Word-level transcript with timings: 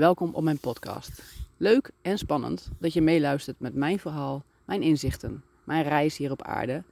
Welkom 0.00 0.34
op 0.34 0.42
mijn 0.42 0.58
podcast. 0.58 1.22
Leuk 1.56 1.90
en 2.02 2.18
spannend 2.18 2.70
dat 2.78 2.92
je 2.92 3.00
meeluistert 3.00 3.60
met 3.60 3.74
mijn 3.74 3.98
verhaal, 3.98 4.44
mijn 4.64 4.82
inzichten, 4.82 5.44
mijn 5.64 5.82
reis 5.82 6.16
hier 6.16 6.30
op 6.30 6.42
aarde, 6.42 6.82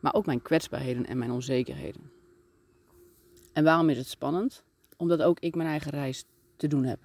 maar 0.00 0.14
ook 0.14 0.26
mijn 0.26 0.42
kwetsbaarheden 0.42 1.06
en 1.06 1.18
mijn 1.18 1.30
onzekerheden. 1.30 2.10
En 3.52 3.64
waarom 3.64 3.88
is 3.88 3.96
het 3.96 4.06
spannend? 4.06 4.62
Omdat 4.96 5.22
ook 5.22 5.40
ik 5.40 5.54
mijn 5.54 5.68
eigen 5.68 5.90
reis 5.90 6.24
te 6.56 6.66
doen 6.66 6.84
heb. 6.84 6.98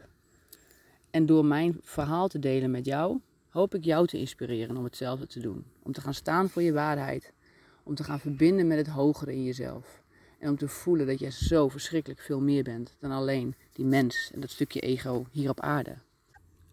En 1.12 1.26
door 1.26 1.46
mijn 1.46 1.80
verhaal 1.82 2.28
te 2.28 2.40
delen 2.40 2.72
met 2.72 2.86
jou, 2.86 3.20
hoop 3.50 3.76
ik 3.76 3.84
jou 3.84 4.08
te 4.08 4.18
inspireren 4.18 4.78
om 4.78 4.84
hetzelfde 4.84 5.28
te 5.28 5.40
doen. 5.40 5.66
Om 5.84 5.92
te 5.92 6.02
gaan 6.02 6.14
staan 6.14 6.50
voor 6.50 6.62
je 6.62 6.74
waarheid. 6.74 7.34
Om 7.84 7.96
te 7.96 8.04
gaan 8.04 8.20
verbinden 8.20 8.68
met 8.68 8.78
het 8.78 8.88
hogere 8.88 9.34
in 9.34 9.44
jezelf. 9.44 10.04
En 10.46 10.52
om 10.52 10.58
te 10.58 10.68
voelen 10.68 11.08
dat 11.08 11.20
je 11.20 11.32
zo 11.32 11.70
verschrikkelijk 11.70 12.22
veel 12.22 12.42
meer 12.42 12.64
bent 12.64 12.96
dan 13.00 13.12
alleen 13.12 13.56
die 13.74 13.86
mens 13.86 14.32
en 14.34 14.40
dat 14.40 14.50
stukje 14.50 14.80
ego 14.80 15.26
hier 15.32 15.50
op 15.50 15.60
aarde. 15.60 15.96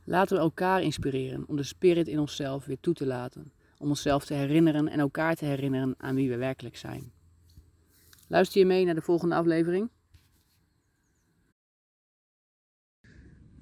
Laten 0.04 0.36
we 0.36 0.42
elkaar 0.42 0.82
inspireren 0.82 1.44
om 1.46 1.56
de 1.56 1.62
spirit 1.62 2.08
in 2.08 2.18
onszelf 2.18 2.64
weer 2.64 2.80
toe 2.80 2.94
te 2.94 3.06
laten. 3.06 3.52
Om 3.78 3.88
onszelf 3.88 4.24
te 4.24 4.34
herinneren 4.34 4.88
en 4.88 4.98
elkaar 4.98 5.34
te 5.34 5.44
herinneren 5.44 5.94
aan 5.98 6.14
wie 6.14 6.28
we 6.28 6.36
werkelijk 6.36 6.76
zijn. 6.76 7.12
Luister 8.26 8.60
je 8.60 8.66
mee 8.66 8.84
naar 8.84 8.94
de 8.94 9.02
volgende 9.02 9.34
aflevering? 9.34 9.88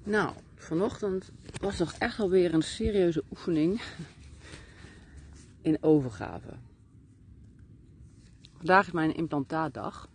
Nou, 0.03 0.35
vanochtend 0.55 1.31
was 1.61 1.77
toch 1.77 1.93
echt 1.93 2.19
alweer 2.19 2.53
een 2.53 2.61
serieuze 2.61 3.23
oefening 3.29 3.81
in 5.61 5.77
overgave. 5.81 6.53
Vandaag 8.61 8.87
is 8.87 8.91
mijn 8.91 9.15
implantaatdag. 9.15 10.09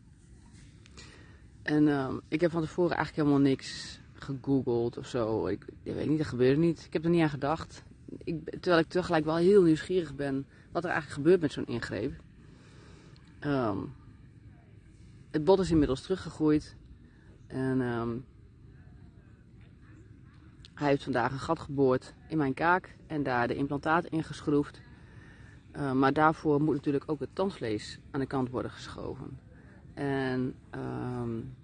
En 1.62 1.86
uh, 1.86 2.14
ik 2.28 2.40
heb 2.40 2.50
van 2.50 2.60
tevoren 2.60 2.96
eigenlijk 2.96 3.26
helemaal 3.26 3.50
niks 3.50 4.00
gegoogeld 4.12 4.98
of 4.98 5.06
zo. 5.06 5.46
Ik, 5.46 5.64
ik 5.82 5.94
weet 5.94 6.08
niet, 6.08 6.18
dat 6.18 6.26
gebeurde 6.26 6.60
niet. 6.60 6.84
Ik 6.84 6.92
heb 6.92 7.04
er 7.04 7.10
niet 7.10 7.22
aan 7.22 7.28
gedacht. 7.28 7.82
Ik, 8.24 8.50
terwijl 8.50 8.82
ik 8.82 8.88
tegelijk 8.88 9.24
wel 9.24 9.36
heel 9.36 9.62
nieuwsgierig 9.62 10.14
ben 10.14 10.46
wat 10.72 10.84
er 10.84 10.90
eigenlijk 10.90 11.20
gebeurt 11.20 11.40
met 11.40 11.52
zo'n 11.52 11.66
ingreep. 11.66 12.12
Um, 13.40 13.94
het 15.30 15.44
bot 15.44 15.58
is 15.58 15.70
inmiddels 15.70 16.02
teruggegroeid. 16.02 16.76
En 17.46 17.80
um, 17.80 18.24
hij 20.74 20.88
heeft 20.88 21.02
vandaag 21.02 21.32
een 21.32 21.38
gat 21.38 21.58
geboord 21.58 22.14
in 22.28 22.36
mijn 22.36 22.54
kaak 22.54 22.96
en 23.06 23.22
daar 23.22 23.48
de 23.48 23.54
implantaat 23.54 24.04
ingeschroefd. 24.04 24.80
Uh, 25.76 25.92
maar 25.92 26.12
daarvoor 26.12 26.62
moet 26.62 26.74
natuurlijk 26.74 27.04
ook 27.06 27.20
het 27.20 27.28
tandvlees 27.32 27.98
aan 28.10 28.20
de 28.20 28.26
kant 28.26 28.50
worden 28.50 28.70
geschoven. 28.70 29.38
En 29.94 30.54
um, 30.74 31.54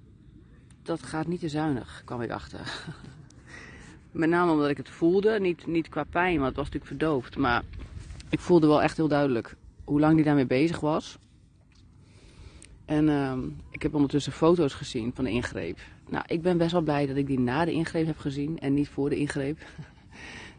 dat 0.82 1.02
gaat 1.02 1.26
niet 1.26 1.40
te 1.40 1.48
zuinig, 1.48 2.02
kwam 2.04 2.20
ik 2.20 2.30
achter. 2.30 2.84
Met 4.10 4.28
name 4.28 4.52
omdat 4.52 4.68
ik 4.68 4.76
het 4.76 4.88
voelde, 4.88 5.40
niet, 5.40 5.66
niet 5.66 5.88
qua 5.88 6.04
pijn, 6.04 6.34
want 6.34 6.46
het 6.46 6.56
was 6.56 6.64
natuurlijk 6.64 7.00
verdoofd. 7.00 7.36
Maar 7.36 7.62
ik 8.28 8.40
voelde 8.40 8.66
wel 8.66 8.82
echt 8.82 8.96
heel 8.96 9.08
duidelijk 9.08 9.56
hoe 9.84 10.00
lang 10.00 10.14
hij 10.14 10.22
daarmee 10.22 10.46
bezig 10.46 10.80
was. 10.80 11.18
En 12.84 13.08
um, 13.08 13.56
ik 13.70 13.82
heb 13.82 13.94
ondertussen 13.94 14.32
foto's 14.32 14.74
gezien 14.74 15.12
van 15.14 15.24
de 15.24 15.30
ingreep. 15.30 15.78
Nou, 16.08 16.24
ik 16.26 16.42
ben 16.42 16.58
best 16.58 16.72
wel 16.72 16.80
blij 16.80 17.06
dat 17.06 17.16
ik 17.16 17.26
die 17.26 17.40
na 17.40 17.64
de 17.64 17.72
ingreep 17.72 18.06
heb 18.06 18.18
gezien 18.18 18.58
en 18.58 18.74
niet 18.74 18.88
voor 18.88 19.10
de 19.10 19.16
ingreep. 19.16 19.58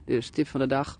Dus 0.06 0.30
tip 0.30 0.48
van 0.48 0.60
de 0.60 0.68
dag. 0.68 1.00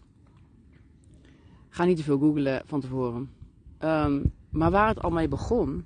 Ga 1.74 1.84
niet 1.84 1.98
te 1.98 2.04
veel 2.04 2.20
googlen 2.20 2.62
van 2.66 2.82
tevoren. 2.82 3.32
Um, 3.80 4.32
maar 4.50 4.72
waar 4.72 4.88
het 4.88 5.02
al 5.02 5.10
mee 5.10 5.28
begon, 5.28 5.86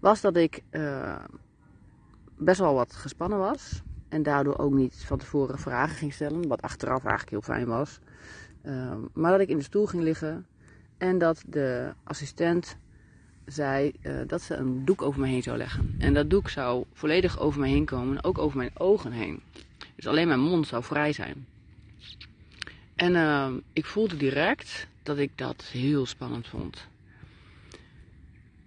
was 0.00 0.20
dat 0.20 0.36
ik 0.36 0.62
uh, 0.70 1.24
best 2.38 2.60
wel 2.60 2.74
wat 2.74 2.92
gespannen 2.92 3.38
was. 3.38 3.82
En 4.08 4.22
daardoor 4.22 4.58
ook 4.58 4.72
niet 4.72 5.04
van 5.06 5.18
tevoren 5.18 5.58
vragen 5.58 5.96
ging 5.96 6.12
stellen, 6.12 6.48
wat 6.48 6.62
achteraf 6.62 7.04
eigenlijk 7.04 7.30
heel 7.30 7.54
fijn 7.54 7.66
was. 7.66 7.98
Um, 8.66 9.08
maar 9.12 9.30
dat 9.30 9.40
ik 9.40 9.48
in 9.48 9.56
de 9.56 9.62
stoel 9.62 9.86
ging 9.86 10.02
liggen 10.02 10.46
en 10.98 11.18
dat 11.18 11.44
de 11.46 11.92
assistent 12.04 12.76
zei 13.44 13.92
uh, 14.02 14.20
dat 14.26 14.42
ze 14.42 14.54
een 14.54 14.84
doek 14.84 15.02
over 15.02 15.20
me 15.20 15.26
heen 15.26 15.42
zou 15.42 15.56
leggen. 15.56 15.94
En 15.98 16.14
dat 16.14 16.30
doek 16.30 16.48
zou 16.48 16.84
volledig 16.92 17.38
over 17.38 17.60
me 17.60 17.66
heen 17.66 17.84
komen, 17.84 18.24
ook 18.24 18.38
over 18.38 18.56
mijn 18.56 18.78
ogen 18.78 19.12
heen. 19.12 19.42
Dus 19.96 20.06
alleen 20.06 20.28
mijn 20.28 20.40
mond 20.40 20.66
zou 20.66 20.82
vrij 20.82 21.12
zijn. 21.12 21.46
En 23.02 23.14
uh, 23.14 23.48
ik 23.72 23.86
voelde 23.86 24.16
direct 24.16 24.86
dat 25.02 25.18
ik 25.18 25.30
dat 25.34 25.62
heel 25.62 26.06
spannend 26.06 26.48
vond. 26.48 26.88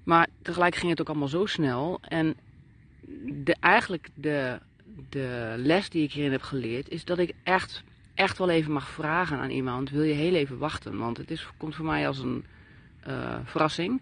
Maar 0.03 0.27
tegelijk 0.41 0.75
ging 0.75 0.91
het 0.91 1.01
ook 1.01 1.09
allemaal 1.09 1.27
zo 1.27 1.45
snel. 1.45 1.99
En 2.01 2.35
de, 3.43 3.55
eigenlijk 3.59 4.09
de, 4.13 4.59
de 5.09 5.53
les 5.57 5.89
die 5.89 6.03
ik 6.03 6.11
hierin 6.11 6.31
heb 6.31 6.41
geleerd 6.41 6.89
is 6.89 7.05
dat 7.05 7.17
ik 7.17 7.33
echt, 7.43 7.83
echt 8.13 8.37
wel 8.37 8.49
even 8.49 8.71
mag 8.71 8.89
vragen 8.89 9.37
aan 9.37 9.49
iemand: 9.49 9.89
wil 9.89 10.03
je 10.03 10.13
heel 10.13 10.33
even 10.33 10.57
wachten? 10.57 10.97
Want 10.97 11.17
het 11.17 11.31
is, 11.31 11.47
komt 11.57 11.75
voor 11.75 11.85
mij 11.85 12.07
als 12.07 12.19
een 12.19 12.45
uh, 13.07 13.39
verrassing. 13.43 14.01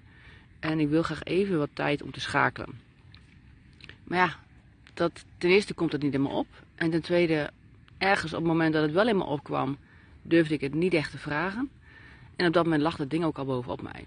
En 0.59 0.79
ik 0.79 0.89
wil 0.89 1.03
graag 1.03 1.23
even 1.23 1.57
wat 1.57 1.69
tijd 1.73 2.01
om 2.01 2.11
te 2.11 2.19
schakelen. 2.19 2.79
Maar 4.03 4.17
ja, 4.17 4.35
dat, 4.93 5.25
ten 5.38 5.49
eerste 5.49 5.73
komt 5.73 5.91
het 5.91 6.01
niet 6.01 6.11
helemaal 6.11 6.38
op. 6.38 6.47
En 6.75 6.91
ten 6.91 7.01
tweede, 7.01 7.49
ergens 7.97 8.33
op 8.33 8.39
het 8.39 8.47
moment 8.47 8.73
dat 8.73 8.81
het 8.81 8.91
wel 8.91 9.05
helemaal 9.05 9.27
opkwam, 9.27 9.77
durfde 10.23 10.53
ik 10.53 10.61
het 10.61 10.73
niet 10.73 10.94
echt 10.94 11.11
te 11.11 11.17
vragen. 11.17 11.69
En 12.35 12.47
op 12.47 12.53
dat 12.53 12.63
moment 12.63 12.81
lag 12.81 12.95
dat 12.95 13.09
ding 13.09 13.23
ook 13.23 13.38
al 13.38 13.45
bovenop 13.45 13.81
mij. 13.81 14.06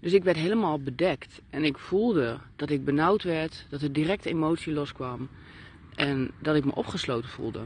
Dus 0.00 0.12
ik 0.12 0.24
werd 0.24 0.36
helemaal 0.36 0.80
bedekt. 0.80 1.40
En 1.50 1.64
ik 1.64 1.78
voelde 1.78 2.38
dat 2.56 2.70
ik 2.70 2.84
benauwd 2.84 3.22
werd, 3.22 3.66
dat 3.68 3.82
er 3.82 3.92
direct 3.92 4.24
emotie 4.24 4.72
loskwam. 4.72 5.28
En 5.94 6.30
dat 6.38 6.56
ik 6.56 6.64
me 6.64 6.74
opgesloten 6.74 7.30
voelde. 7.30 7.64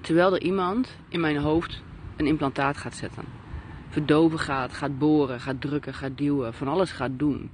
Terwijl 0.00 0.34
er 0.34 0.42
iemand 0.42 0.96
in 1.08 1.20
mijn 1.20 1.36
hoofd 1.36 1.82
een 2.16 2.26
implantaat 2.26 2.76
gaat 2.76 2.96
zetten 2.96 3.24
verdoven 3.90 4.38
gaat, 4.38 4.72
gaat 4.72 4.98
boren, 4.98 5.40
gaat 5.40 5.60
drukken, 5.60 5.94
gaat 5.94 6.18
duwen, 6.18 6.54
van 6.54 6.68
alles 6.68 6.92
gaat 6.92 7.18
doen. 7.18 7.50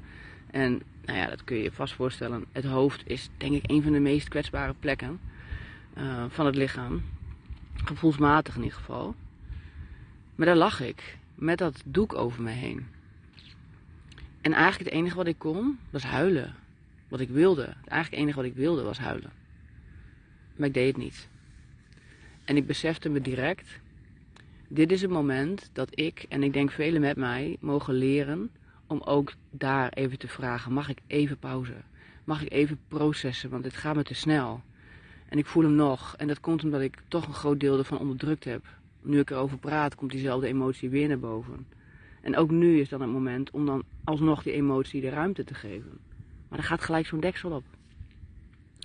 En 0.50 0.82
nou 1.04 1.18
ja, 1.18 1.26
dat 1.26 1.44
kun 1.44 1.56
je 1.56 1.62
je 1.62 1.72
vast 1.72 1.94
voorstellen. 1.94 2.44
Het 2.52 2.64
hoofd 2.64 3.02
is 3.06 3.28
denk 3.36 3.52
ik 3.52 3.70
een 3.70 3.82
van 3.82 3.92
de 3.92 4.00
meest 4.00 4.28
kwetsbare 4.28 4.74
plekken 4.80 5.20
uh, 5.98 6.24
van 6.28 6.46
het 6.46 6.56
lichaam. 6.56 7.02
Gevoelsmatig 7.84 8.56
in 8.56 8.62
ieder 8.62 8.78
geval. 8.78 9.14
Maar 10.34 10.46
daar 10.46 10.56
lag 10.56 10.80
ik, 10.80 11.18
met 11.34 11.58
dat 11.58 11.82
doek 11.84 12.14
over 12.14 12.42
me 12.42 12.50
heen. 12.50 12.86
En 14.40 14.52
eigenlijk 14.52 14.90
het 14.90 14.98
enige 14.98 15.16
wat 15.16 15.26
ik 15.26 15.38
kon, 15.38 15.78
was 15.90 16.04
huilen. 16.04 16.54
Wat 17.08 17.20
ik 17.20 17.28
wilde. 17.28 17.62
Eigenlijk 17.64 18.10
het 18.10 18.20
enige 18.20 18.36
wat 18.36 18.44
ik 18.44 18.54
wilde, 18.54 18.82
was 18.82 18.98
huilen. 18.98 19.30
Maar 20.56 20.68
ik 20.68 20.74
deed 20.74 20.86
het 20.86 20.96
niet. 20.96 21.28
En 22.44 22.56
ik 22.56 22.66
besefte 22.66 23.08
me 23.08 23.20
direct 23.20 23.80
dit 24.68 24.92
is 24.92 25.02
het 25.02 25.10
moment 25.10 25.70
dat 25.72 25.88
ik, 25.94 26.26
en 26.28 26.42
ik 26.42 26.52
denk 26.52 26.70
velen 26.70 27.00
met 27.00 27.16
mij, 27.16 27.56
mogen 27.60 27.94
leren 27.94 28.50
om 28.86 29.00
ook 29.00 29.32
daar 29.50 29.92
even 29.92 30.18
te 30.18 30.28
vragen: 30.28 30.72
mag 30.72 30.88
ik 30.88 30.98
even 31.06 31.38
pauze? 31.38 31.74
Mag 32.24 32.42
ik 32.42 32.52
even 32.52 32.78
processen? 32.88 33.50
Want 33.50 33.62
dit 33.62 33.76
gaat 33.76 33.96
me 33.96 34.02
te 34.02 34.14
snel. 34.14 34.62
En 35.28 35.38
ik 35.38 35.46
voel 35.46 35.62
hem 35.62 35.74
nog. 35.74 36.14
En 36.16 36.28
dat 36.28 36.40
komt 36.40 36.64
omdat 36.64 36.80
ik 36.80 36.98
toch 37.08 37.26
een 37.26 37.34
groot 37.34 37.60
deel 37.60 37.78
ervan 37.78 37.98
onderdrukt 37.98 38.44
heb. 38.44 38.64
Nu 39.02 39.18
ik 39.18 39.30
erover 39.30 39.58
praat, 39.58 39.94
komt 39.94 40.10
diezelfde 40.10 40.46
emotie 40.46 40.90
weer 40.90 41.08
naar 41.08 41.18
boven. 41.18 41.66
En 42.22 42.36
ook 42.36 42.50
nu 42.50 42.80
is 42.80 42.88
dan 42.88 43.00
het 43.00 43.10
moment 43.10 43.50
om 43.50 43.66
dan 43.66 43.82
alsnog 44.04 44.42
die 44.42 44.52
emotie 44.52 45.00
de 45.00 45.08
ruimte 45.08 45.44
te 45.44 45.54
geven. 45.54 45.98
Maar 46.48 46.58
dan 46.58 46.66
gaat 46.66 46.80
gelijk 46.80 47.06
zo'n 47.06 47.20
deksel 47.20 47.50
op. 47.50 47.64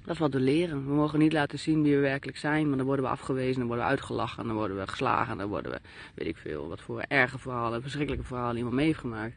Dat 0.03 0.13
is 0.13 0.19
wat 0.19 0.33
we 0.33 0.39
leren. 0.39 0.85
We 0.85 0.93
mogen 0.93 1.19
niet 1.19 1.33
laten 1.33 1.59
zien 1.59 1.83
wie 1.83 1.95
we 1.95 2.01
werkelijk 2.01 2.37
zijn, 2.37 2.67
maar 2.67 2.77
dan 2.77 2.85
worden 2.85 3.05
we 3.05 3.11
afgewezen, 3.11 3.57
dan 3.57 3.67
worden 3.67 3.85
we 3.85 3.91
uitgelachen, 3.91 4.47
dan 4.47 4.55
worden 4.55 4.77
we 4.77 4.87
geslagen, 4.87 5.37
dan 5.37 5.49
worden 5.49 5.71
we, 5.71 5.79
weet 6.15 6.27
ik 6.27 6.37
veel, 6.37 6.67
wat 6.67 6.81
voor 6.81 6.99
erge 6.99 7.39
verhalen, 7.39 7.81
verschrikkelijke 7.81 8.25
verhalen 8.25 8.57
iemand 8.57 8.75
mee 8.75 8.85
heeft 8.85 8.99
gemaakt. 8.99 9.35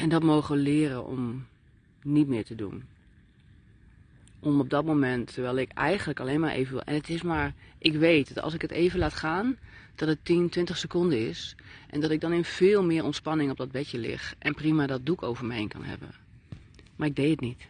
En 0.00 0.08
dat 0.08 0.22
mogen 0.22 0.56
we 0.56 0.62
leren 0.62 1.04
om 1.04 1.46
niet 2.02 2.28
meer 2.28 2.44
te 2.44 2.54
doen. 2.54 2.84
Om 4.40 4.60
op 4.60 4.70
dat 4.70 4.84
moment, 4.84 5.34
terwijl 5.34 5.56
ik 5.56 5.72
eigenlijk 5.72 6.20
alleen 6.20 6.40
maar 6.40 6.52
even 6.52 6.72
wil. 6.72 6.82
En 6.82 6.94
het 6.94 7.08
is 7.08 7.22
maar, 7.22 7.54
ik 7.78 7.94
weet 7.94 8.34
dat 8.34 8.44
als 8.44 8.54
ik 8.54 8.62
het 8.62 8.70
even 8.70 8.98
laat 8.98 9.14
gaan, 9.14 9.56
dat 9.94 10.08
het 10.08 10.24
10, 10.24 10.48
20 10.48 10.76
seconden 10.76 11.28
is. 11.28 11.56
En 11.88 12.00
dat 12.00 12.10
ik 12.10 12.20
dan 12.20 12.32
in 12.32 12.44
veel 12.44 12.84
meer 12.84 13.04
ontspanning 13.04 13.50
op 13.50 13.56
dat 13.56 13.70
bedje 13.70 13.98
lig. 13.98 14.34
En 14.38 14.54
prima 14.54 14.86
dat 14.86 15.06
doek 15.06 15.22
over 15.22 15.46
me 15.46 15.54
heen 15.54 15.68
kan 15.68 15.82
hebben. 15.82 16.10
Maar 16.96 17.08
ik 17.08 17.16
deed 17.16 17.30
het 17.30 17.40
niet. 17.40 17.68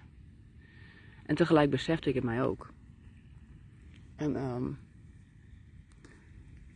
En 1.26 1.34
tegelijk 1.34 1.70
besefte 1.70 2.08
ik 2.08 2.14
het 2.14 2.24
mij 2.24 2.42
ook. 2.42 2.70
En 4.16 4.36
um, 4.36 4.78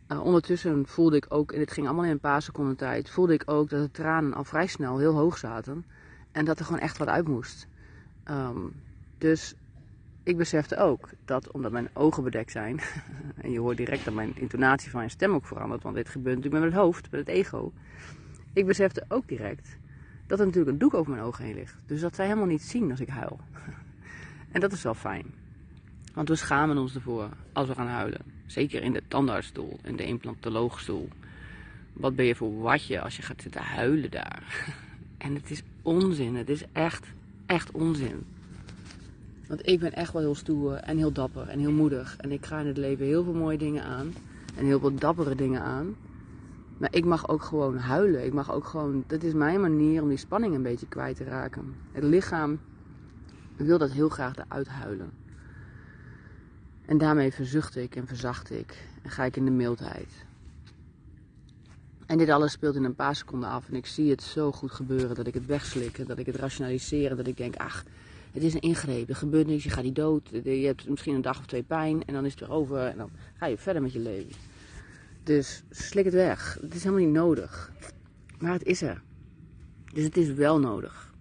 uh, 0.07 0.23
ondertussen 0.23 0.87
voelde 0.87 1.15
ik 1.15 1.25
ook, 1.29 1.51
en 1.51 1.59
het 1.59 1.71
ging 1.71 1.85
allemaal 1.85 2.05
in 2.05 2.11
een 2.11 2.19
paar 2.19 2.41
seconden 2.41 2.75
tijd, 2.75 3.09
voelde 3.09 3.33
ik 3.33 3.43
ook 3.45 3.69
dat 3.69 3.81
de 3.81 3.91
tranen 3.91 4.33
al 4.33 4.43
vrij 4.43 4.67
snel 4.67 4.97
heel 4.97 5.13
hoog 5.13 5.37
zaten. 5.37 5.85
En 6.31 6.45
dat 6.45 6.59
er 6.59 6.65
gewoon 6.65 6.79
echt 6.79 6.97
wat 6.97 7.07
uit 7.07 7.27
moest. 7.27 7.67
Um, 8.29 8.73
dus 9.17 9.55
ik 10.25 10.37
besefte 10.37 10.77
ook 10.77 11.09
dat, 11.25 11.51
omdat 11.51 11.71
mijn 11.71 11.89
ogen 11.93 12.23
bedekt 12.23 12.51
zijn, 12.51 12.79
en 13.41 13.51
je 13.51 13.59
hoort 13.59 13.77
direct 13.77 14.05
dat 14.05 14.13
mijn 14.13 14.31
intonatie 14.35 14.89
van 14.89 14.99
mijn 14.99 15.11
stem 15.11 15.33
ook 15.33 15.45
verandert, 15.45 15.83
want 15.83 15.95
dit 15.95 16.09
gebeurt 16.09 16.35
natuurlijk 16.35 16.63
met 16.63 16.73
het 16.73 16.81
hoofd, 16.81 17.11
met 17.11 17.19
het 17.19 17.29
ego. 17.29 17.73
Ik 18.53 18.65
besefte 18.65 19.05
ook 19.07 19.27
direct 19.27 19.77
dat 20.27 20.39
er 20.39 20.45
natuurlijk 20.45 20.71
een 20.71 20.79
doek 20.79 20.93
over 20.93 21.11
mijn 21.11 21.23
ogen 21.23 21.45
heen 21.45 21.55
ligt. 21.55 21.75
Dus 21.85 22.01
dat 22.01 22.15
zij 22.15 22.25
helemaal 22.25 22.47
niet 22.47 22.61
zien 22.61 22.91
als 22.91 22.99
ik 22.99 23.07
huil. 23.07 23.39
En 24.51 24.61
dat 24.61 24.71
is 24.71 24.83
wel 24.83 24.93
fijn. 24.93 25.25
Want 26.13 26.29
we 26.29 26.35
schamen 26.35 26.77
ons 26.77 26.95
ervoor 26.95 27.29
als 27.53 27.67
we 27.67 27.73
gaan 27.73 27.87
huilen. 27.87 28.21
Zeker 28.45 28.83
in 28.83 28.93
de 28.93 29.03
tandartsstoel, 29.07 29.79
in 29.83 29.95
de 29.95 30.05
implantoloogstoel. 30.05 31.09
Wat 31.93 32.15
ben 32.15 32.25
je 32.25 32.35
voor 32.35 32.61
watje 32.61 33.01
als 33.01 33.15
je 33.15 33.21
gaat 33.21 33.41
zitten 33.41 33.61
huilen 33.61 34.11
daar? 34.11 34.43
En 35.17 35.35
het 35.35 35.51
is 35.51 35.63
onzin. 35.81 36.35
Het 36.35 36.49
is 36.49 36.63
echt, 36.71 37.07
echt 37.45 37.71
onzin. 37.71 38.25
Want 39.47 39.67
ik 39.67 39.79
ben 39.79 39.93
echt 39.93 40.13
wel 40.13 40.21
heel 40.21 40.35
stoer 40.35 40.73
en 40.73 40.97
heel 40.97 41.11
dapper 41.11 41.47
en 41.47 41.59
heel 41.59 41.71
moedig. 41.71 42.17
En 42.17 42.31
ik 42.31 42.45
ga 42.45 42.59
in 42.59 42.67
het 42.67 42.77
leven 42.77 43.05
heel 43.05 43.23
veel 43.23 43.33
mooie 43.33 43.57
dingen 43.57 43.83
aan. 43.83 44.13
En 44.55 44.65
heel 44.65 44.79
veel 44.79 44.95
dappere 44.95 45.35
dingen 45.35 45.61
aan. 45.61 45.95
Maar 46.77 46.95
ik 46.95 47.05
mag 47.05 47.29
ook 47.29 47.43
gewoon 47.43 47.77
huilen. 47.77 48.25
Ik 48.25 48.33
mag 48.33 48.51
ook 48.51 48.65
gewoon. 48.65 49.03
Dat 49.07 49.23
is 49.23 49.33
mijn 49.33 49.61
manier 49.61 50.01
om 50.01 50.09
die 50.09 50.17
spanning 50.17 50.55
een 50.55 50.61
beetje 50.61 50.87
kwijt 50.87 51.17
te 51.17 51.23
raken. 51.23 51.75
Het 51.91 52.03
lichaam 52.03 52.59
wil 53.55 53.77
dat 53.77 53.91
heel 53.91 54.09
graag 54.09 54.35
eruit 54.37 54.67
huilen. 54.67 55.11
En 56.85 56.97
daarmee 56.97 57.33
verzucht 57.33 57.75
ik 57.75 57.95
en 57.95 58.07
verzacht 58.07 58.51
ik. 58.51 58.87
En 59.01 59.09
ga 59.09 59.23
ik 59.23 59.35
in 59.35 59.45
de 59.45 59.51
mildheid. 59.51 60.25
En 62.05 62.17
dit 62.17 62.29
alles 62.29 62.51
speelt 62.51 62.75
in 62.75 62.83
een 62.83 62.95
paar 62.95 63.15
seconden 63.15 63.49
af. 63.49 63.67
En 63.67 63.75
ik 63.75 63.85
zie 63.85 64.09
het 64.09 64.21
zo 64.21 64.51
goed 64.51 64.71
gebeuren 64.71 65.15
dat 65.15 65.27
ik 65.27 65.33
het 65.33 65.45
wegslik. 65.45 66.07
Dat 66.07 66.17
ik 66.17 66.25
het 66.25 66.35
rationaliseer. 66.35 67.15
Dat 67.15 67.27
ik 67.27 67.37
denk, 67.37 67.55
ach, 67.55 67.83
het 68.35 68.43
is 68.43 68.53
een 68.53 68.59
ingreep. 68.59 69.09
Er 69.09 69.15
gebeurt 69.15 69.47
niks. 69.47 69.63
Je 69.63 69.69
gaat 69.69 69.83
niet 69.83 69.95
dood. 69.95 70.29
Je 70.43 70.49
hebt 70.49 70.89
misschien 70.89 71.15
een 71.15 71.21
dag 71.21 71.39
of 71.39 71.45
twee 71.45 71.63
pijn. 71.63 72.05
En 72.05 72.13
dan 72.13 72.25
is 72.25 72.31
het 72.31 72.39
weer 72.39 72.51
over. 72.51 72.79
En 72.79 72.97
dan 72.97 73.11
ga 73.37 73.45
je 73.45 73.57
verder 73.57 73.81
met 73.81 73.93
je 73.93 73.99
leven. 73.99 74.31
Dus 75.23 75.63
slik 75.69 76.05
het 76.05 76.13
weg. 76.13 76.57
Het 76.61 76.75
is 76.75 76.83
helemaal 76.83 77.05
niet 77.05 77.15
nodig. 77.15 77.71
Maar 78.39 78.53
het 78.53 78.63
is 78.63 78.81
er. 78.81 79.01
Dus 79.93 80.03
het 80.03 80.17
is 80.17 80.33
wel 80.33 80.59
nodig. 80.59 81.13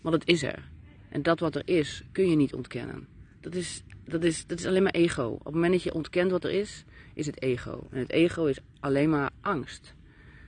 Want 0.00 0.14
het 0.14 0.28
is 0.28 0.42
er. 0.42 0.70
En 1.08 1.22
dat 1.22 1.40
wat 1.40 1.54
er 1.54 1.68
is, 1.68 2.04
kun 2.12 2.30
je 2.30 2.36
niet 2.36 2.54
ontkennen. 2.54 3.06
Dat 3.40 3.54
is, 3.54 3.82
dat 4.04 4.24
is, 4.24 4.46
dat 4.46 4.58
is 4.58 4.66
alleen 4.66 4.82
maar 4.82 4.92
ego. 4.92 5.26
Op 5.28 5.44
het 5.44 5.54
moment 5.54 5.72
dat 5.72 5.82
je 5.82 5.94
ontkent 5.94 6.30
wat 6.30 6.44
er 6.44 6.50
is, 6.50 6.84
is 7.14 7.26
het 7.26 7.42
ego. 7.42 7.86
En 7.90 7.98
het 7.98 8.10
ego 8.10 8.44
is 8.44 8.58
alleen 8.80 9.10
maar 9.10 9.30
angst. 9.40 9.94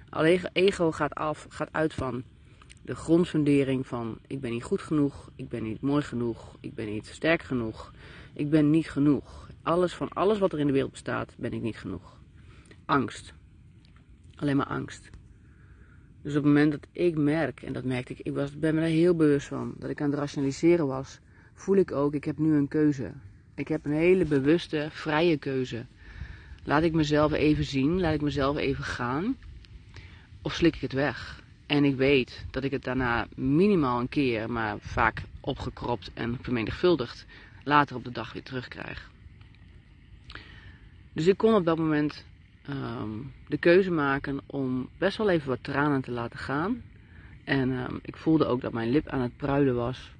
Alleen 0.09 0.41
ego 0.53 0.93
gaat, 0.93 1.15
af, 1.15 1.47
gaat 1.49 1.73
uit 1.73 1.95
van 1.95 2.25
de 2.91 2.97
grondfundering 2.97 3.87
van 3.87 4.19
ik 4.27 4.41
ben 4.41 4.51
niet 4.51 4.63
goed 4.63 4.81
genoeg, 4.81 5.31
ik 5.37 5.49
ben 5.49 5.63
niet 5.63 5.81
mooi 5.81 6.03
genoeg, 6.03 6.57
ik 6.61 6.75
ben 6.75 6.87
niet 6.87 7.07
sterk 7.07 7.43
genoeg, 7.43 7.93
ik 8.33 8.51
ben 8.51 8.71
niet 8.71 8.91
genoeg. 8.91 9.49
Alles 9.63 9.95
van 9.95 10.09
alles 10.09 10.39
wat 10.39 10.53
er 10.53 10.59
in 10.59 10.67
de 10.67 10.73
wereld 10.73 10.91
bestaat, 10.91 11.35
ben 11.39 11.53
ik 11.53 11.63
niet 11.63 11.77
genoeg. 11.77 12.21
Angst. 12.85 13.35
Alleen 14.35 14.57
maar 14.57 14.67
angst. 14.67 15.11
Dus 16.23 16.37
op 16.37 16.43
het 16.43 16.53
moment 16.53 16.73
dat 16.73 16.87
ik 16.93 17.17
merk, 17.17 17.63
en 17.63 17.73
dat 17.73 17.85
merkte 17.85 18.13
ik, 18.13 18.19
ik 18.19 18.35
was, 18.35 18.59
ben 18.59 18.75
me 18.75 18.81
daar 18.81 18.89
heel 18.89 19.15
bewust 19.15 19.47
van, 19.47 19.75
dat 19.79 19.91
ik 19.91 20.01
aan 20.01 20.11
het 20.11 20.19
rationaliseren 20.19 20.87
was, 20.87 21.19
voel 21.55 21.77
ik 21.77 21.93
ook, 21.93 22.15
ik 22.15 22.25
heb 22.25 22.39
nu 22.39 22.55
een 22.55 22.69
keuze. 22.69 23.13
Ik 23.55 23.69
heb 23.69 23.85
een 23.85 23.93
hele 23.93 24.25
bewuste, 24.25 24.89
vrije 24.91 25.37
keuze. 25.37 25.87
Laat 26.65 26.83
ik 26.83 26.93
mezelf 26.93 27.33
even 27.33 27.65
zien, 27.65 28.01
laat 28.01 28.15
ik 28.15 28.23
mezelf 28.23 28.57
even 28.57 28.85
gaan, 28.85 29.37
of 30.43 30.55
slik 30.55 30.75
ik 30.75 30.81
het 30.81 30.93
weg. 30.93 31.41
En 31.71 31.85
ik 31.85 31.97
weet 31.97 32.45
dat 32.51 32.65
ik 32.65 32.71
het 32.71 32.85
daarna 32.85 33.27
minimaal 33.35 34.01
een 34.01 34.09
keer, 34.09 34.51
maar 34.51 34.77
vaak 34.81 35.23
opgekropt 35.41 36.11
en 36.15 36.39
vermenigvuldigd, 36.43 37.27
later 37.65 37.97
op 37.97 38.05
de 38.05 38.11
dag 38.11 38.33
weer 38.33 38.43
terugkrijg. 38.43 39.11
Dus 41.13 41.27
ik 41.27 41.37
kon 41.37 41.55
op 41.55 41.65
dat 41.65 41.79
moment 41.79 42.25
um, 42.69 43.33
de 43.49 43.57
keuze 43.57 43.91
maken 43.91 44.41
om 44.47 44.89
best 44.99 45.17
wel 45.17 45.31
even 45.31 45.49
wat 45.49 45.59
tranen 45.63 46.03
te 46.03 46.11
laten 46.11 46.39
gaan. 46.39 46.83
En 47.45 47.71
um, 47.71 47.99
ik 48.03 48.17
voelde 48.17 48.47
ook 48.47 48.61
dat 48.61 48.73
mijn 48.73 48.91
lip 48.91 49.09
aan 49.09 49.21
het 49.21 49.37
pruilen 49.37 49.75
was. 49.75 50.11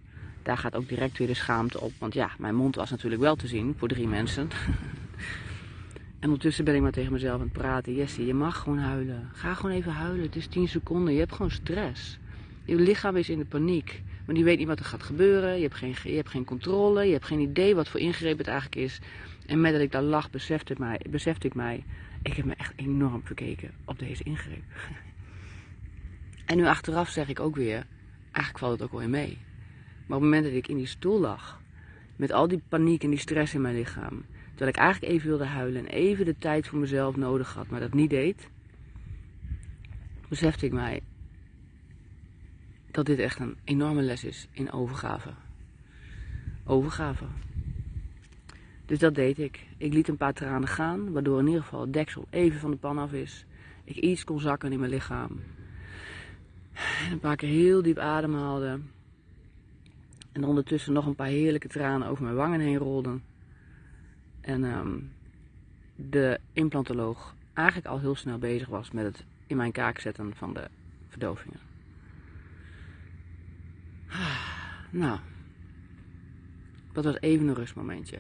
Daar 0.43 0.59
gaat 0.59 0.75
ook 0.75 0.89
direct 0.89 1.19
weer 1.19 1.27
de 1.27 1.35
schaamte 1.35 1.81
op. 1.81 1.93
Want 1.99 2.15
ja, 2.15 2.31
mijn 2.39 2.55
mond 2.55 2.75
was 2.75 2.91
natuurlijk 2.91 3.23
wel 3.23 3.37
te 3.37 3.47
zien 3.47 3.75
voor 3.79 3.89
drie 3.89 4.09
mensen. 4.09 4.49
en 6.21 6.27
ondertussen 6.27 6.65
ben 6.65 6.75
ik 6.75 6.81
maar 6.81 6.93
tegen 6.93 7.13
mezelf 7.13 7.35
aan 7.35 7.41
het 7.41 7.53
praten. 7.53 7.95
Jessie, 7.95 8.27
je 8.27 8.35
mag 8.35 8.59
gewoon 8.59 8.79
huilen. 8.79 9.29
Ga 9.33 9.55
gewoon 9.55 9.77
even 9.77 9.93
huilen. 9.93 10.23
Het 10.23 10.37
is 10.37 10.47
10 10.47 10.69
seconden. 10.69 11.13
Je 11.13 11.19
hebt 11.19 11.33
gewoon 11.33 11.51
stress. 11.51 12.19
Je 12.65 12.77
lichaam 12.77 13.17
is 13.17 13.29
in 13.29 13.39
de 13.39 13.45
paniek. 13.45 14.03
Want 14.27 14.39
je 14.39 14.45
weet 14.45 14.59
niet 14.59 14.67
wat 14.67 14.79
er 14.79 14.85
gaat 14.85 15.03
gebeuren. 15.03 15.57
Je 15.57 15.63
hebt, 15.63 15.75
geen, 15.75 15.95
je 16.03 16.17
hebt 16.17 16.29
geen 16.29 16.45
controle. 16.45 17.05
Je 17.05 17.13
hebt 17.13 17.25
geen 17.25 17.41
idee 17.41 17.75
wat 17.75 17.89
voor 17.89 18.01
ingreep 18.01 18.39
het 18.39 18.47
eigenlijk 18.47 18.81
is. 18.81 19.01
En 19.47 19.61
met 19.61 19.73
dat 19.73 19.81
ik 19.81 19.93
daar 19.93 20.03
lag, 20.03 20.31
besefte, 20.31 20.75
mij, 20.79 21.01
besefte 21.11 21.47
ik 21.47 21.55
mij 21.55 21.85
ik 22.23 22.37
heb 22.37 22.45
me 22.45 22.55
echt 22.55 22.73
enorm 22.77 23.21
verkeken 23.25 23.71
op 23.85 23.99
deze 23.99 24.25
ingreep. 24.25 24.63
En 26.45 26.57
nu 26.57 26.67
achteraf 26.67 27.09
zeg 27.09 27.29
ik 27.29 27.41
ook 27.41 27.57
weer, 27.57 27.87
eigenlijk 28.23 28.59
valt 28.59 28.73
het 28.73 28.83
ook 28.83 28.99
wel 28.99 29.09
mee. 29.09 29.39
Maar 30.07 30.17
op 30.17 30.23
het 30.23 30.31
moment 30.31 30.45
dat 30.45 30.53
ik 30.53 30.69
in 30.69 30.77
die 30.77 30.87
stoel 30.87 31.21
lag, 31.21 31.61
met 32.17 32.33
al 32.33 32.49
die 32.49 32.63
paniek 32.69 33.03
en 33.03 33.11
die 33.11 33.19
stress 33.19 33.55
in 33.55 33.61
mijn 33.61 33.75
lichaam, 33.75 34.25
terwijl 34.61 34.79
ik 34.79 34.85
eigenlijk 34.85 35.13
even 35.13 35.29
wilde 35.29 35.45
huilen 35.45 35.87
en 35.87 35.93
even 35.93 36.25
de 36.25 36.39
tijd 36.39 36.67
voor 36.67 36.79
mezelf 36.79 37.17
nodig 37.17 37.55
had, 37.55 37.69
maar 37.69 37.81
dat 37.81 37.95
niet 37.95 38.11
deed, 38.11 38.49
besefte 40.29 40.67
ik 40.67 40.73
mij 40.73 41.03
dat 42.91 43.07
dit 43.07 43.19
echt 43.19 43.39
een 43.39 43.57
enorme 43.65 44.03
les 44.03 44.25
is 44.25 44.49
in 44.53 44.73
overgave. 44.73 45.31
Overgave. 46.65 47.25
Dus 48.87 48.99
dat 48.99 49.15
deed 49.15 49.39
ik. 49.39 49.67
Ik 49.77 49.93
liet 49.93 50.09
een 50.09 50.17
paar 50.17 50.35
tranen 50.35 50.69
gaan, 50.69 51.13
waardoor 51.13 51.39
in 51.39 51.47
ieder 51.47 51.63
geval 51.63 51.81
het 51.81 51.93
deksel 51.93 52.27
even 52.31 52.61
van 52.61 52.71
de 52.71 52.77
pan 52.77 52.99
af 52.99 53.13
is. 53.13 53.45
Ik 53.85 53.97
iets 53.97 54.25
kon 54.25 54.41
zakken 54.41 54.73
in 54.73 54.79
mijn 54.79 54.91
lichaam. 54.91 55.41
En 57.07 57.13
een 57.13 57.21
paar 57.21 57.37
keer 57.37 57.49
heel 57.49 57.83
diep 57.83 57.99
ademhaalde. 57.99 58.81
En 60.33 60.45
ondertussen 60.45 60.93
nog 60.93 61.07
een 61.07 61.15
paar 61.15 61.27
heerlijke 61.27 61.69
tranen 61.69 62.09
over 62.09 62.25
mijn 62.25 62.37
wangen 62.37 62.61
heen 62.61 62.79
rolden. 62.79 63.30
En 64.41 64.65
um, 64.65 65.13
de 65.97 66.41
implantoloog 66.53 67.35
eigenlijk 67.53 67.87
al 67.87 68.01
heel 68.01 68.15
snel 68.15 68.39
bezig 68.39 68.69
was 68.69 68.91
met 68.91 69.05
het 69.05 69.25
in 69.47 69.57
mijn 69.57 69.73
kaak 69.73 69.99
zetten 69.99 70.37
van 70.37 70.55
de 70.55 70.69
verdovingen. 71.09 71.61
Nou, 74.93 75.19
dat 76.93 77.05
was 77.05 77.21
even 77.21 77.49
een 77.49 77.55
rustmomentje. 77.55 78.19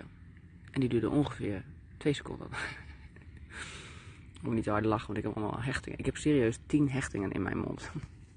En 0.70 0.80
die 0.80 0.88
duurde 0.88 1.10
ongeveer 1.10 1.62
twee 1.96 2.12
seconden. 2.12 2.46
ik 4.34 4.42
moet 4.42 4.54
niet 4.54 4.64
te 4.64 4.70
hard 4.70 4.84
lachen, 4.84 5.06
want 5.06 5.18
ik 5.18 5.24
heb 5.24 5.36
allemaal 5.36 5.62
hechtingen. 5.62 5.98
Ik 5.98 6.06
heb 6.06 6.16
serieus 6.16 6.58
tien 6.66 6.90
hechtingen 6.90 7.30
in 7.30 7.42
mijn 7.42 7.58
mond. 7.58 7.90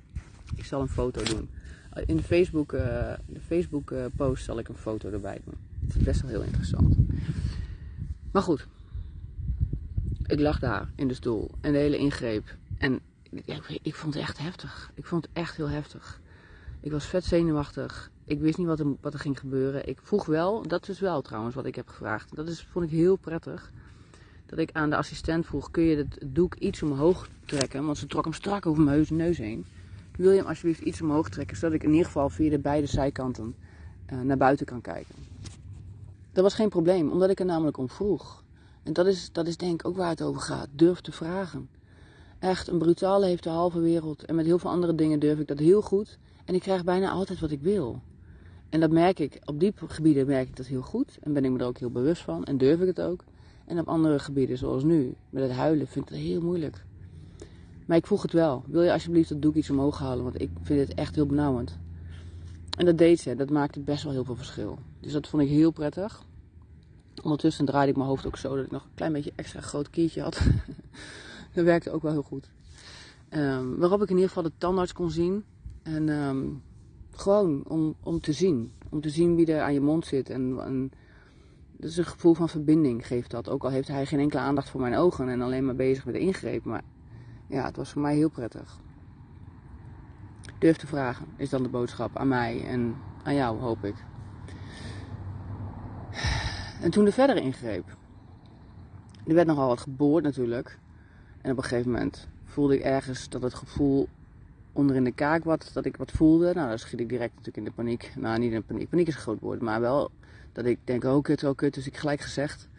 ik 0.56 0.66
zal 0.66 0.82
een 0.82 0.88
foto 0.88 1.24
doen. 1.24 1.50
In 2.06 2.16
de 2.16 2.24
Facebook, 2.24 2.76
Facebook 3.46 3.92
uh, 3.92 4.06
post 4.16 4.44
zal 4.44 4.60
ik 4.60 4.68
een 4.68 4.76
foto 4.76 5.12
erbij 5.12 5.42
doen. 5.46 5.58
Het 5.86 5.96
is 5.96 6.04
best 6.04 6.22
wel 6.22 6.30
heel 6.30 6.44
interessant. 6.44 6.96
Maar 8.34 8.42
goed. 8.42 8.68
Ik 10.26 10.40
lag 10.40 10.60
daar 10.60 10.90
in 10.96 11.08
de 11.08 11.14
stoel. 11.14 11.52
En 11.62 11.72
de 11.72 11.78
hele 11.78 11.98
ingreep. 11.98 12.56
En 12.78 13.00
ik, 13.30 13.80
ik 13.82 13.96
vond 13.96 14.14
het 14.14 14.24
echt 14.24 14.38
heftig. 14.38 14.92
Ik 14.94 15.06
vond 15.06 15.26
het 15.26 15.34
echt 15.34 15.56
heel 15.56 15.70
heftig. 15.70 16.22
Ik 16.80 16.92
was 16.92 17.06
vet 17.06 17.24
zenuwachtig. 17.24 18.12
Ik 18.26 18.40
wist 18.40 18.58
niet 18.58 18.68
wat 18.68 18.80
er, 18.80 18.96
wat 19.02 19.14
er 19.14 19.20
ging 19.20 19.40
gebeuren. 19.40 19.88
Ik 19.88 20.00
vroeg 20.02 20.26
wel, 20.26 20.68
dat 20.68 20.88
is 20.88 21.00
wel 21.00 21.22
trouwens 21.22 21.56
wat 21.56 21.66
ik 21.66 21.76
heb 21.76 21.88
gevraagd. 21.88 22.36
Dat 22.36 22.48
is, 22.48 22.68
vond 22.72 22.86
ik 22.86 22.92
heel 22.92 23.16
prettig. 23.16 23.72
Dat 24.46 24.60
ik 24.60 24.70
aan 24.72 24.90
de 24.90 24.96
assistent 24.96 25.46
vroeg, 25.46 25.72
kun 25.72 25.84
je 25.84 25.98
het 25.98 26.18
doek 26.26 26.56
iets 26.56 26.84
omhoog 26.84 27.28
trekken? 27.46 27.86
Want 27.86 27.98
ze 27.98 28.06
trok 28.06 28.24
hem 28.24 28.34
strak 28.34 28.66
over 28.66 28.84
mijn 28.84 29.06
neus 29.10 29.38
heen. 29.38 29.66
Wil 30.16 30.32
je 30.32 30.38
hem 30.38 30.48
alsjeblieft 30.48 30.82
iets 30.82 31.02
omhoog 31.02 31.30
trekken, 31.30 31.58
zodat 31.58 31.76
ik 31.76 31.84
in 31.84 31.90
ieder 31.90 32.06
geval 32.06 32.30
via 32.30 32.50
de 32.50 32.60
beide 32.60 32.88
zijkanten 32.88 33.56
uh, 34.14 34.22
naar 34.22 34.38
buiten 34.38 34.66
kan 34.66 34.82
kijken. 34.82 35.16
Dat 36.34 36.44
was 36.44 36.54
geen 36.54 36.70
probleem, 36.70 37.12
omdat 37.12 37.30
ik 37.30 37.40
er 37.40 37.46
namelijk 37.46 37.78
om 37.78 37.90
vroeg. 37.90 38.44
En 38.84 38.94
dat 38.94 39.06
is, 39.06 39.32
dat 39.32 39.48
is 39.48 39.58
denk 39.58 39.74
ik 39.74 39.88
ook 39.88 39.96
waar 39.96 40.10
het 40.10 40.22
over 40.22 40.42
gaat. 40.42 40.68
Durf 40.72 41.02
te 41.02 41.12
vragen. 41.12 41.70
Echt, 42.40 42.68
een 42.68 42.78
brutale 42.78 43.26
heeft 43.26 43.44
de 43.44 43.50
halve 43.50 43.80
wereld. 43.80 44.26
En 44.26 44.36
met 44.36 44.46
heel 44.46 44.60
veel 44.60 44.70
andere 44.70 44.96
dingen 44.96 45.20
durf 45.20 45.40
ik 45.40 45.48
dat 45.48 45.60
heel 45.60 45.82
goed. 45.82 46.18
En 46.46 46.56
ik 46.56 46.62
krijg 46.62 46.84
bijna 46.84 47.10
altijd 47.10 47.40
wat 47.40 47.52
ik 47.52 47.62
wil. 47.62 48.02
En 48.70 48.80
dat 48.80 48.92
merk 48.92 49.20
ik, 49.20 49.42
op 49.46 49.60
die 49.60 49.74
gebieden 49.88 50.26
merk 50.26 50.48
ik 50.48 50.56
dat 50.56 50.66
heel 50.66 50.82
goed. 50.82 51.18
En 51.22 51.34
ben 51.34 51.46
ik 51.46 51.52
me 51.52 51.60
er 51.60 51.66
ook 51.66 51.78
heel 51.78 51.92
bewust 51.92 52.22
van 52.22 52.44
en 52.44 52.58
durf 52.58 52.80
ik 52.80 52.88
het 52.88 53.02
ook. 53.02 53.24
En 53.66 53.80
op 53.80 53.88
andere 53.88 54.20
gebieden, 54.20 54.58
zoals 54.58 54.84
nu, 54.84 55.14
met 55.30 55.44
het 55.44 55.52
huilen, 55.52 55.88
vind 55.88 56.10
ik 56.10 56.16
het 56.16 56.24
heel 56.24 56.42
moeilijk. 56.42 56.86
Maar 57.86 57.98
ik 57.98 58.08
vroeg 58.08 58.22
het 58.22 58.34
wel. 58.34 58.64
Wil 58.68 58.82
je 58.82 58.94
alsjeblieft 58.94 59.30
dat 59.30 59.42
doek 59.42 59.56
iets 59.56 59.70
omhoog 59.70 60.00
halen? 60.00 60.24
Want 60.24 60.42
ik 60.42 60.50
vind 60.62 60.88
het 60.88 60.98
echt 60.98 61.16
heel 61.16 61.26
benauwend. 61.26 61.78
En 62.78 62.86
dat 62.86 62.98
deed 62.98 63.20
ze. 63.20 63.36
Dat 63.36 63.50
maakte 63.50 63.80
best 63.80 64.04
wel 64.04 64.12
heel 64.12 64.26
veel 64.26 64.36
verschil. 64.36 64.80
Dus 65.00 65.12
dat 65.12 65.28
vond 65.28 65.44
ik 65.44 65.50
heel 65.50 65.72
prettig. 65.72 66.24
Ondertussen 67.24 67.66
draaide 67.66 67.92
ik 67.92 67.98
mijn 67.98 68.10
hoofd 68.10 68.26
ook 68.26 68.38
zo 68.38 68.56
dat 68.56 68.66
ik 68.66 68.72
nog 68.72 68.84
een 68.84 68.96
klein 68.96 69.14
beetje 69.14 69.34
extra 69.36 69.62
groot 69.62 69.90
kiertje 69.90 70.22
had. 70.22 70.42
dat 71.54 71.66
werkte 71.66 71.92
ook 71.92 72.02
wel 72.02 72.12
heel 72.12 72.24
goed. 72.24 72.50
Um, 73.30 73.78
waarop 73.78 74.02
ik 74.02 74.10
in 74.10 74.16
ieder 74.16 74.28
geval 74.28 74.44
de 74.44 74.52
tandarts 74.58 74.94
kon 74.94 75.12
zien. 75.12 75.46
En 75.84 76.10
um, 76.10 76.62
gewoon 77.12 77.64
om, 77.68 77.96
om 78.04 78.20
te 78.20 78.34
zien. 78.34 78.72
Om 78.90 79.02
te 79.02 79.10
zien 79.10 79.36
wie 79.36 79.46
er 79.46 79.62
aan 79.62 79.74
je 79.74 79.82
mond 79.82 80.06
zit. 80.06 80.30
En, 80.30 80.60
en 80.60 80.92
dat 81.78 81.90
is 81.90 81.98
een 81.98 82.06
gevoel 82.06 82.34
van 82.34 82.50
verbinding 82.50 83.08
geeft 83.08 83.32
dat. 83.32 83.50
Ook 83.50 83.64
al 83.64 83.70
heeft 83.70 83.88
hij 83.88 84.06
geen 84.06 84.20
enkele 84.20 84.42
aandacht 84.42 84.70
voor 84.70 84.82
mijn 84.82 84.96
ogen 84.96 85.30
en 85.30 85.42
alleen 85.42 85.66
maar 85.66 85.76
bezig 85.76 86.06
met 86.06 86.14
de 86.14 86.20
ingreep. 86.20 86.64
Maar 86.64 86.84
ja, 87.48 87.66
het 87.66 87.76
was 87.76 87.90
voor 87.92 88.02
mij 88.02 88.16
heel 88.16 88.30
prettig. 88.30 88.80
Durf 90.64 90.78
te 90.78 90.88
vragen 90.88 91.26
is 91.36 91.50
dan 91.50 91.64
de 91.64 91.70
boodschap 91.70 92.18
aan 92.18 92.28
mij 92.28 92.66
en 92.68 92.96
aan 93.24 93.36
jou, 93.36 93.60
hoop 93.60 93.84
ik. 93.84 93.96
En 96.82 96.92
toen 96.92 97.06
er 97.06 97.12
verder 97.12 97.36
ingreep. 97.36 97.98
Er 99.28 99.34
werd 99.34 99.48
nogal 99.48 99.68
wat 99.68 99.80
geboord 99.80 100.24
natuurlijk. 100.24 100.80
En 101.42 101.52
op 101.52 101.58
een 101.58 101.64
gegeven 101.64 101.92
moment 101.92 102.28
voelde 102.44 102.76
ik 102.76 102.84
ergens 102.84 103.30
dat 103.30 103.42
het 103.42 103.54
gevoel 103.54 104.08
onder 104.74 104.96
in 104.96 105.04
de 105.04 105.12
kaak 105.12 105.44
wat, 105.44 105.70
dat 105.74 105.86
ik 105.86 105.98
wat 105.98 106.12
voelde. 106.12 106.54
Nou, 106.54 106.70
dan 106.70 106.80
schiet 106.80 107.00
ik 107.00 107.10
direct 107.10 107.32
natuurlijk 107.36 107.58
in 107.58 107.64
de 107.64 107.72
paniek. 107.72 108.14
Nou, 108.16 108.40
niet 108.40 108.52
in 108.52 108.60
de 108.60 108.66
paniek. 108.66 108.90
Paniek 108.90 109.08
is 109.08 109.16
een 109.16 109.22
groot 109.22 109.40
woord, 109.40 109.62
maar 109.62 109.82
wel 109.82 110.12
dat 110.52 110.66
ik 110.66 110.80
denk, 110.84 111.04
oh 111.04 111.22
kut, 111.22 111.44
oh 111.44 111.56
kut. 111.56 111.74
Dus 111.74 111.88
ik 111.88 111.98
gelijk 111.98 112.22
gezegd. 112.22 112.70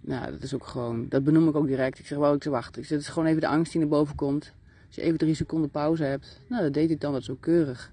Nou, 0.00 0.30
dat 0.30 0.42
is 0.42 0.54
ook 0.54 0.66
gewoon, 0.66 1.08
dat 1.08 1.24
benoem 1.24 1.48
ik 1.48 1.56
ook 1.56 1.66
direct. 1.66 1.98
Ik 1.98 2.06
zeg, 2.06 2.18
wou 2.18 2.34
ik 2.34 2.40
te 2.40 2.50
wachten. 2.50 2.82
Ik 2.82 2.88
het 2.88 3.00
is 3.00 3.08
gewoon 3.08 3.28
even 3.28 3.40
de 3.40 3.48
angst 3.48 3.72
die 3.72 3.80
naar 3.80 3.90
boven 3.90 4.14
komt. 4.14 4.52
Als 4.90 4.98
je 4.98 5.04
even 5.04 5.18
drie 5.18 5.34
seconden 5.34 5.70
pauze 5.70 6.04
hebt, 6.04 6.40
nou, 6.48 6.62
dat 6.62 6.72
deed 6.72 6.90
ik 6.90 7.00
dan 7.00 7.12
wat 7.12 7.22
zo 7.22 7.36
keurig. 7.40 7.92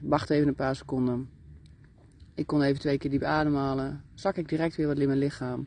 Wacht 0.00 0.30
even 0.30 0.48
een 0.48 0.54
paar 0.54 0.76
seconden. 0.76 1.28
Ik 2.34 2.46
kon 2.46 2.62
even 2.62 2.80
twee 2.80 2.98
keer 2.98 3.10
diep 3.10 3.22
ademhalen. 3.22 4.02
Zak 4.14 4.36
ik 4.36 4.48
direct 4.48 4.76
weer 4.76 4.86
wat 4.86 4.98
in 4.98 5.06
mijn 5.06 5.18
lichaam. 5.18 5.66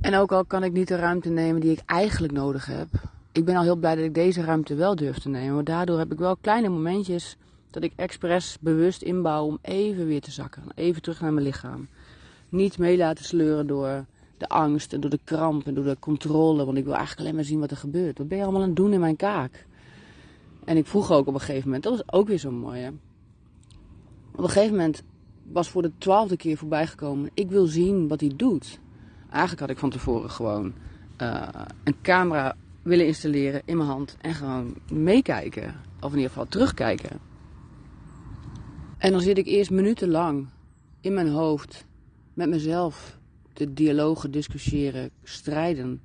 En 0.00 0.14
ook 0.14 0.32
al 0.32 0.44
kan 0.44 0.64
ik 0.64 0.72
niet 0.72 0.88
de 0.88 0.96
ruimte 0.96 1.28
nemen 1.28 1.60
die 1.60 1.70
ik 1.70 1.82
eigenlijk 1.86 2.32
nodig 2.32 2.66
heb. 2.66 2.88
Ik 3.32 3.44
ben 3.44 3.56
al 3.56 3.62
heel 3.62 3.76
blij 3.76 3.94
dat 3.94 4.04
ik 4.04 4.14
deze 4.14 4.42
ruimte 4.42 4.74
wel 4.74 4.96
durf 4.96 5.18
te 5.18 5.28
nemen. 5.28 5.54
Maar 5.54 5.64
daardoor 5.64 5.98
heb 5.98 6.12
ik 6.12 6.18
wel 6.18 6.36
kleine 6.36 6.68
momentjes 6.68 7.36
dat 7.70 7.82
ik 7.82 7.92
expres 7.96 8.56
bewust 8.60 9.02
inbouw 9.02 9.44
om 9.44 9.58
even 9.62 10.06
weer 10.06 10.20
te 10.20 10.30
zakken. 10.30 10.62
Even 10.74 11.02
terug 11.02 11.20
naar 11.20 11.32
mijn 11.32 11.46
lichaam. 11.46 11.88
Niet 12.48 12.78
mee 12.78 12.96
laten 12.96 13.24
sleuren 13.24 13.66
door 13.66 14.04
de 14.36 14.48
angst 14.48 14.92
en 14.92 15.00
door 15.00 15.10
de 15.10 15.20
kramp 15.24 15.66
en 15.66 15.74
door 15.74 15.84
de 15.84 15.96
controle. 16.00 16.64
Want 16.64 16.78
ik 16.78 16.84
wil 16.84 16.92
eigenlijk 16.92 17.20
alleen 17.20 17.34
maar 17.34 17.44
zien 17.44 17.60
wat 17.60 17.70
er 17.70 17.76
gebeurt. 17.76 18.18
Wat 18.18 18.28
ben 18.28 18.38
je 18.38 18.44
allemaal 18.44 18.62
aan 18.62 18.68
het 18.68 18.76
doen 18.76 18.92
in 18.92 19.00
mijn 19.00 19.16
kaak? 19.16 19.66
En 20.64 20.76
ik 20.76 20.86
vroeg 20.86 21.10
ook 21.12 21.26
op 21.26 21.34
een 21.34 21.40
gegeven 21.40 21.64
moment, 21.64 21.82
dat 21.82 21.92
was 21.92 22.18
ook 22.18 22.28
weer 22.28 22.38
zo 22.38 22.50
mooi 22.50 22.80
hè. 22.80 22.88
Op 24.34 24.42
een 24.42 24.48
gegeven 24.48 24.76
moment 24.76 25.02
was 25.52 25.68
voor 25.68 25.82
de 25.82 25.92
twaalfde 25.98 26.36
keer 26.36 26.56
voorbijgekomen. 26.56 27.30
Ik 27.34 27.50
wil 27.50 27.66
zien 27.66 28.08
wat 28.08 28.20
hij 28.20 28.32
doet. 28.36 28.80
Eigenlijk 29.30 29.60
had 29.60 29.70
ik 29.70 29.78
van 29.78 29.90
tevoren 29.90 30.30
gewoon 30.30 30.72
uh, 31.22 31.48
een 31.84 31.96
camera 32.02 32.56
willen 32.82 33.06
installeren 33.06 33.62
in 33.64 33.76
mijn 33.76 33.88
hand 33.88 34.16
en 34.20 34.34
gewoon 34.34 34.74
meekijken. 34.92 35.74
Of 36.00 36.10
in 36.10 36.16
ieder 36.16 36.30
geval 36.30 36.48
terugkijken. 36.48 37.20
En 38.98 39.12
dan 39.12 39.20
zit 39.20 39.38
ik 39.38 39.46
eerst 39.46 39.70
minutenlang 39.70 40.48
in 41.00 41.14
mijn 41.14 41.28
hoofd 41.28 41.86
met 42.34 42.48
mezelf 42.48 43.18
te 43.54 43.72
dialogen, 43.72 44.30
discussiëren, 44.30 45.10
strijden. 45.22 46.02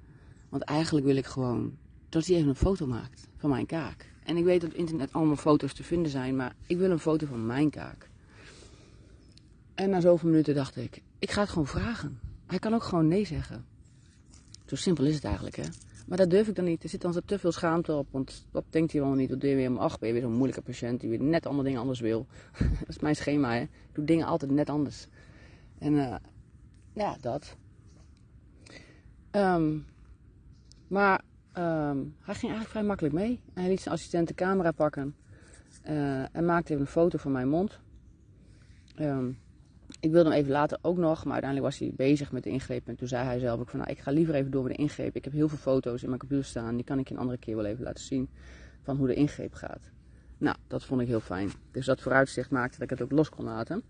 Want 0.50 0.64
eigenlijk 0.64 1.06
wil 1.06 1.16
ik 1.16 1.26
gewoon 1.26 1.78
dat 2.10 2.26
hij 2.26 2.36
even 2.36 2.50
een 2.50 2.56
foto 2.56 2.88
maakt 2.88 3.28
van 3.38 3.50
mijn 3.50 3.66
kaak. 3.66 4.12
En 4.24 4.38
ik 4.38 4.44
weet 4.44 4.62
dat 4.62 4.70
op 4.70 4.76
internet 4.76 5.14
allemaal 5.14 5.36
foto's 5.36 5.74
te 5.74 5.84
vinden 5.84 6.12
zijn, 6.12 6.36
maar 6.36 6.56
ik 6.68 6.78
wil 6.78 6.92
een 6.92 7.00
foto 7.00 7.26
van 7.26 7.46
mijn 7.46 7.70
kaak. 7.70 8.10
En 9.76 9.90
na 9.90 10.00
zoveel 10.00 10.30
minuten 10.30 10.56
dacht 10.56 10.76
ik, 10.76 11.02
ik 11.20 11.32
ga 11.32 11.42
het 11.42 11.50
gewoon 11.50 11.68
vragen. 11.68 12.20
Hij 12.46 12.60
kan 12.60 12.74
ook 12.74 12.84
gewoon 12.84 13.08
nee 13.08 13.26
zeggen. 13.26 13.66
Zo 14.66 14.76
simpel 14.76 15.06
is 15.06 15.16
het 15.16 15.24
eigenlijk, 15.24 15.56
hè. 15.56 15.64
Maar 16.08 16.18
dat 16.18 16.30
durf 16.30 16.48
ik 16.48 16.56
dan 16.56 16.66
niet. 16.66 16.84
Er 16.84 16.90
zit 16.90 17.02
dan 17.02 17.22
te 17.26 17.40
veel 17.40 17.52
schaamte 17.52 17.94
op. 17.94 18.08
Want 18.12 18.46
wat 18.52 18.64
denkt 18.70 18.92
hij 18.92 19.02
wel 19.02 19.14
niet? 19.14 19.30
Wat 19.30 19.42
doe 19.42 19.50
je 19.50 19.56
weer? 19.56 19.78
Ach, 19.78 20.00
ben 20.00 20.08
je 20.08 20.14
weer 20.14 20.24
zo'n 20.24 20.34
moeilijke 20.34 20.62
patiënt 20.62 21.00
die 21.00 21.10
weer 21.10 21.24
net 21.24 21.46
allemaal 21.46 21.64
dingen 21.64 21.80
anders 21.80 22.00
wil. 22.00 22.28
dat 22.80 22.88
is 22.88 23.00
mijn 23.00 23.16
schema, 23.16 23.54
hè. 23.54 23.62
Ik 23.62 23.70
doe 23.94 24.06
dingen 24.06 24.26
altijd 24.26 24.52
net 24.52 24.70
anders. 24.70 25.08
En 25.78 25.94
uh, 25.94 26.16
ja, 27.00 27.18
dat. 27.22 27.56
Um, 29.32 29.86
maar 30.88 31.22
um, 31.58 32.16
hij 32.20 32.36
ging 32.36 32.52
eigenlijk 32.52 32.70
vrij 32.70 32.84
makkelijk 32.84 33.14
mee. 33.16 33.42
Hij 33.54 33.68
liet 33.68 33.82
zijn 33.82 33.96
assistent 33.96 34.28
de 34.28 34.34
camera 34.34 34.72
pakken. 34.72 35.16
Uh, 35.90 36.36
en 36.36 36.46
maakte 36.46 36.72
even 36.72 36.86
een 36.86 36.92
foto 36.92 37.18
van 37.18 37.32
mijn 37.32 37.50
mond. 37.50 37.80
Um, 39.00 39.38
ik 40.00 40.12
wilde 40.12 40.30
hem 40.30 40.38
even 40.38 40.52
later 40.52 40.78
ook 40.82 40.98
nog, 40.98 41.24
maar 41.24 41.34
uiteindelijk 41.34 41.72
was 41.72 41.80
hij 41.80 41.94
bezig 41.96 42.32
met 42.32 42.44
de 42.44 42.50
ingreep. 42.50 42.88
En 42.88 42.96
toen 42.96 43.08
zei 43.08 43.26
hij 43.26 43.40
zelf 43.40 43.60
ook 43.60 43.70
van, 43.70 43.80
nou, 43.80 43.92
ik 43.92 44.00
ga 44.00 44.12
liever 44.12 44.36
even 44.36 44.52
door 44.52 44.64
met 44.64 44.76
de 44.76 44.82
ingreep. 44.82 45.16
Ik 45.16 45.24
heb 45.24 45.34
heel 45.34 45.50
veel 45.50 45.58
foto's 45.58 46.02
in 46.02 46.08
mijn 46.08 46.20
computer 46.20 46.46
staan, 46.46 46.76
die 46.76 46.86
kan 46.86 47.00
ik 47.00 47.08
je 47.08 47.14
een 47.14 47.20
andere 47.20 47.38
keer 47.38 47.56
wel 47.56 47.66
even 47.66 47.84
laten 47.84 48.04
zien. 48.04 48.30
Van 48.82 48.98
hoe 48.98 49.08
de 49.08 49.14
ingreep 49.14 49.54
gaat. 49.54 49.82
Nou, 50.38 50.56
dat 50.68 50.86
vond 50.86 51.02
ik 51.02 51.08
heel 51.08 51.20
fijn. 51.20 51.52
Dus 51.72 51.86
dat 51.86 52.02
vooruitzicht 52.02 52.50
maakte 52.50 52.80
dat 52.80 52.92
ik 52.92 52.98
het 52.98 53.02
ook 53.02 53.12
los 53.12 53.30
kon 53.30 53.46
laten. 53.46 53.84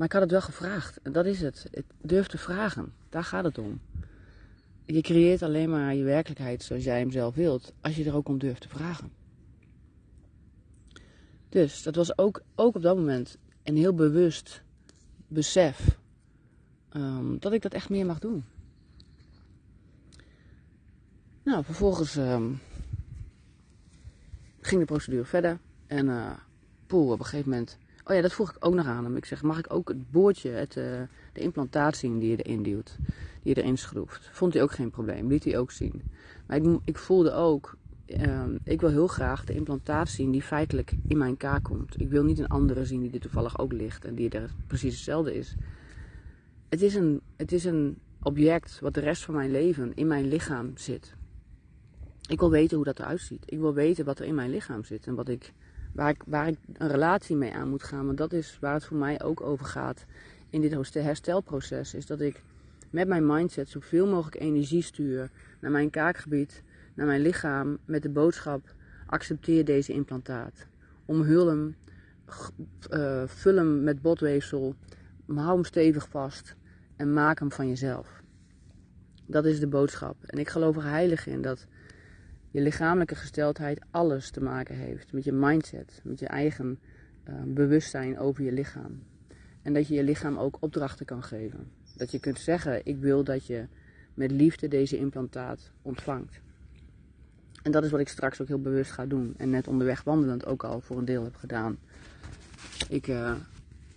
Maar 0.00 0.08
ik 0.08 0.14
had 0.14 0.22
het 0.22 0.30
wel 0.30 0.40
gevraagd. 0.40 0.98
Dat 1.02 1.26
is 1.26 1.40
het. 1.40 1.66
Ik 1.70 1.84
durf 2.02 2.26
te 2.26 2.38
vragen. 2.38 2.92
Daar 3.08 3.24
gaat 3.24 3.44
het 3.44 3.58
om. 3.58 3.80
Je 4.84 5.00
creëert 5.00 5.42
alleen 5.42 5.70
maar 5.70 5.94
je 5.94 6.04
werkelijkheid 6.04 6.62
zoals 6.62 6.84
jij 6.84 6.98
hem 6.98 7.10
zelf 7.10 7.34
wilt. 7.34 7.72
Als 7.80 7.96
je 7.96 8.04
er 8.04 8.14
ook 8.14 8.28
om 8.28 8.38
durft 8.38 8.60
te 8.60 8.68
vragen. 8.68 9.12
Dus 11.48 11.82
dat 11.82 11.94
was 11.94 12.18
ook, 12.18 12.42
ook 12.54 12.74
op 12.74 12.82
dat 12.82 12.96
moment 12.96 13.36
een 13.62 13.76
heel 13.76 13.94
bewust 13.94 14.62
besef 15.28 15.98
um, 16.92 17.38
dat 17.38 17.52
ik 17.52 17.62
dat 17.62 17.74
echt 17.74 17.88
meer 17.88 18.06
mag 18.06 18.18
doen. 18.18 18.44
Nou, 21.42 21.64
vervolgens 21.64 22.16
um, 22.16 22.60
ging 24.60 24.80
de 24.80 24.86
procedure 24.86 25.24
verder. 25.24 25.58
En 25.86 26.06
uh, 26.06 26.32
op 26.88 27.18
een 27.18 27.24
gegeven 27.24 27.50
moment. 27.50 27.78
Oh 28.04 28.14
ja, 28.14 28.20
dat 28.20 28.32
vroeg 28.32 28.50
ik 28.50 28.66
ook 28.66 28.74
nog 28.74 28.86
aan 28.86 29.04
hem. 29.04 29.16
Ik 29.16 29.24
zeg: 29.24 29.42
Mag 29.42 29.58
ik 29.58 29.72
ook 29.72 29.88
het 29.88 30.10
boordje, 30.10 30.50
het, 30.50 30.76
uh, 30.76 30.84
de 31.32 31.40
implantatie 31.40 32.18
die 32.18 32.30
je 32.30 32.36
erin 32.36 32.62
duwt, 32.62 32.96
die 33.42 33.54
je 33.54 33.62
erin 33.62 33.78
schroeft? 33.78 34.30
Vond 34.32 34.52
hij 34.52 34.62
ook 34.62 34.72
geen 34.72 34.90
probleem, 34.90 35.28
liet 35.28 35.44
hij 35.44 35.58
ook 35.58 35.70
zien. 35.70 36.02
Maar 36.46 36.56
ik, 36.56 36.78
ik 36.84 36.98
voelde 36.98 37.32
ook 37.32 37.76
Ehm, 38.10 38.56
ik 38.64 38.80
wil 38.80 38.90
heel 38.90 39.06
graag 39.06 39.44
de 39.44 39.54
implantaat 39.54 40.08
zien 40.08 40.30
die 40.30 40.42
feitelijk 40.42 40.92
in 41.06 41.18
mijn 41.18 41.36
kaak 41.36 41.62
komt. 41.62 42.00
Ik 42.00 42.08
wil 42.08 42.24
niet 42.24 42.38
een 42.38 42.48
andere 42.48 42.84
zien 42.84 43.00
die 43.00 43.12
er 43.12 43.20
toevallig 43.20 43.58
ook 43.58 43.72
ligt 43.72 44.04
en 44.04 44.14
die 44.14 44.30
er 44.30 44.50
precies 44.66 44.94
hetzelfde 44.94 45.34
is. 45.34 45.54
Het 46.68 46.82
is 46.82 46.94
een, 46.94 47.20
het 47.36 47.52
is 47.52 47.64
een 47.64 47.98
object 48.22 48.80
wat 48.80 48.94
de 48.94 49.00
rest 49.00 49.24
van 49.24 49.34
mijn 49.34 49.50
leven 49.50 49.94
in 49.94 50.06
mijn 50.06 50.28
lichaam 50.28 50.76
zit. 50.76 51.14
Ik 52.28 52.38
wil 52.38 52.50
weten 52.50 52.76
hoe 52.76 52.84
dat 52.84 52.98
eruit 52.98 53.20
ziet. 53.20 53.42
Ik 53.46 53.58
wil 53.58 53.74
weten 53.74 54.04
wat 54.04 54.18
er 54.18 54.26
in 54.26 54.34
mijn 54.34 54.50
lichaam 54.50 54.84
zit 54.84 55.06
en 55.06 55.14
wat 55.14 55.28
ik, 55.28 55.52
waar, 55.92 56.10
ik, 56.10 56.22
waar 56.26 56.48
ik 56.48 56.56
een 56.72 56.88
relatie 56.88 57.36
mee 57.36 57.54
aan 57.54 57.68
moet 57.68 57.82
gaan. 57.82 58.06
Want 58.06 58.18
dat 58.18 58.32
is 58.32 58.58
waar 58.60 58.74
het 58.74 58.84
voor 58.84 58.96
mij 58.96 59.22
ook 59.22 59.40
over 59.40 59.66
gaat 59.66 60.04
in 60.50 60.60
dit 60.60 60.94
herstelproces. 60.94 61.94
Is 61.94 62.06
dat 62.06 62.20
ik 62.20 62.42
met 62.90 63.08
mijn 63.08 63.26
mindset 63.26 63.68
zoveel 63.68 64.06
mogelijk 64.06 64.40
energie 64.40 64.82
stuur 64.82 65.30
naar 65.60 65.70
mijn 65.70 65.90
kaakgebied 65.90 66.62
naar 66.94 67.06
mijn 67.06 67.20
lichaam 67.20 67.78
met 67.84 68.02
de 68.02 68.08
boodschap: 68.08 68.74
accepteer 69.06 69.64
deze 69.64 69.92
implantaat. 69.92 70.66
Omhul 71.04 71.46
hem, 71.46 71.76
uh, 72.90 73.22
vul 73.26 73.56
hem 73.56 73.82
met 73.82 74.02
botweefsel, 74.02 74.74
hou 75.26 75.54
hem 75.54 75.64
stevig 75.64 76.08
vast 76.08 76.56
en 76.96 77.12
maak 77.12 77.38
hem 77.38 77.52
van 77.52 77.68
jezelf. 77.68 78.22
Dat 79.26 79.44
is 79.44 79.60
de 79.60 79.66
boodschap. 79.66 80.16
En 80.24 80.38
ik 80.38 80.48
geloof 80.48 80.76
er 80.76 80.84
heilig 80.84 81.26
in 81.26 81.42
dat 81.42 81.66
je 82.50 82.60
lichamelijke 82.60 83.14
gesteldheid 83.14 83.80
alles 83.90 84.30
te 84.30 84.42
maken 84.42 84.74
heeft 84.74 85.12
met 85.12 85.24
je 85.24 85.32
mindset, 85.32 86.00
met 86.04 86.18
je 86.18 86.26
eigen 86.26 86.78
uh, 87.28 87.34
bewustzijn 87.46 88.18
over 88.18 88.44
je 88.44 88.52
lichaam. 88.52 89.02
En 89.62 89.72
dat 89.72 89.88
je 89.88 89.94
je 89.94 90.04
lichaam 90.04 90.38
ook 90.38 90.56
opdrachten 90.60 91.06
kan 91.06 91.22
geven. 91.22 91.70
Dat 91.96 92.10
je 92.10 92.20
kunt 92.20 92.38
zeggen: 92.38 92.86
Ik 92.86 92.98
wil 92.98 93.24
dat 93.24 93.46
je 93.46 93.66
met 94.14 94.30
liefde 94.30 94.68
deze 94.68 94.96
implantaat 94.96 95.70
ontvangt. 95.82 96.40
En 97.62 97.72
dat 97.72 97.84
is 97.84 97.90
wat 97.90 98.00
ik 98.00 98.08
straks 98.08 98.40
ook 98.40 98.48
heel 98.48 98.60
bewust 98.60 98.90
ga 98.90 99.06
doen. 99.06 99.34
En 99.36 99.50
net 99.50 99.68
onderweg 99.68 100.02
wandelend 100.02 100.46
ook 100.46 100.64
al 100.64 100.80
voor 100.80 100.98
een 100.98 101.04
deel 101.04 101.24
heb 101.24 101.36
gedaan. 101.36 101.78
Ik, 102.88 103.06
uh, 103.06 103.28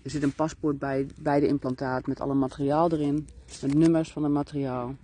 er 0.01 0.09
zit 0.09 0.23
een 0.23 0.33
paspoort 0.33 0.79
bij, 0.79 1.07
bij 1.19 1.39
de 1.39 1.47
implantaat 1.47 2.07
met 2.07 2.19
alle 2.19 2.33
materiaal 2.33 2.91
erin. 2.91 3.27
Met 3.61 3.73
nummers 3.73 4.11
van 4.11 4.23
het 4.23 4.31
materiaal. 4.31 4.95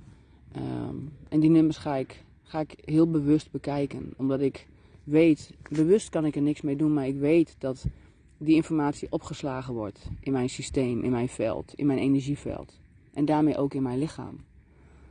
Um, 0.56 1.12
en 1.30 1.40
die 1.40 1.50
nummers 1.50 1.78
ga 1.78 1.96
ik, 1.96 2.24
ga 2.50 2.60
ik 2.60 2.74
heel 2.86 3.10
bewust 3.10 3.52
bekijken. 3.52 4.14
Omdat 4.18 4.42
ik 4.42 4.68
weet, 5.04 5.54
bewust 5.70 6.10
kan 6.10 6.26
ik 6.26 6.36
er 6.36 6.42
niks 6.42 6.62
mee 6.62 6.76
doen. 6.76 6.94
Maar 6.94 7.08
ik 7.08 7.18
weet 7.20 7.56
dat 7.60 7.86
die 8.38 8.56
informatie 8.56 9.12
opgeslagen 9.12 9.74
wordt 9.74 10.10
in 10.20 10.32
mijn 10.32 10.50
systeem, 10.50 11.04
in 11.04 11.12
mijn 11.12 11.30
veld, 11.30 11.74
in 11.76 11.86
mijn 11.86 12.00
energieveld. 12.00 12.80
En 13.14 13.26
daarmee 13.26 13.58
ook 13.58 13.74
in 13.74 13.84
mijn 13.84 14.00
lichaam. 14.00 14.40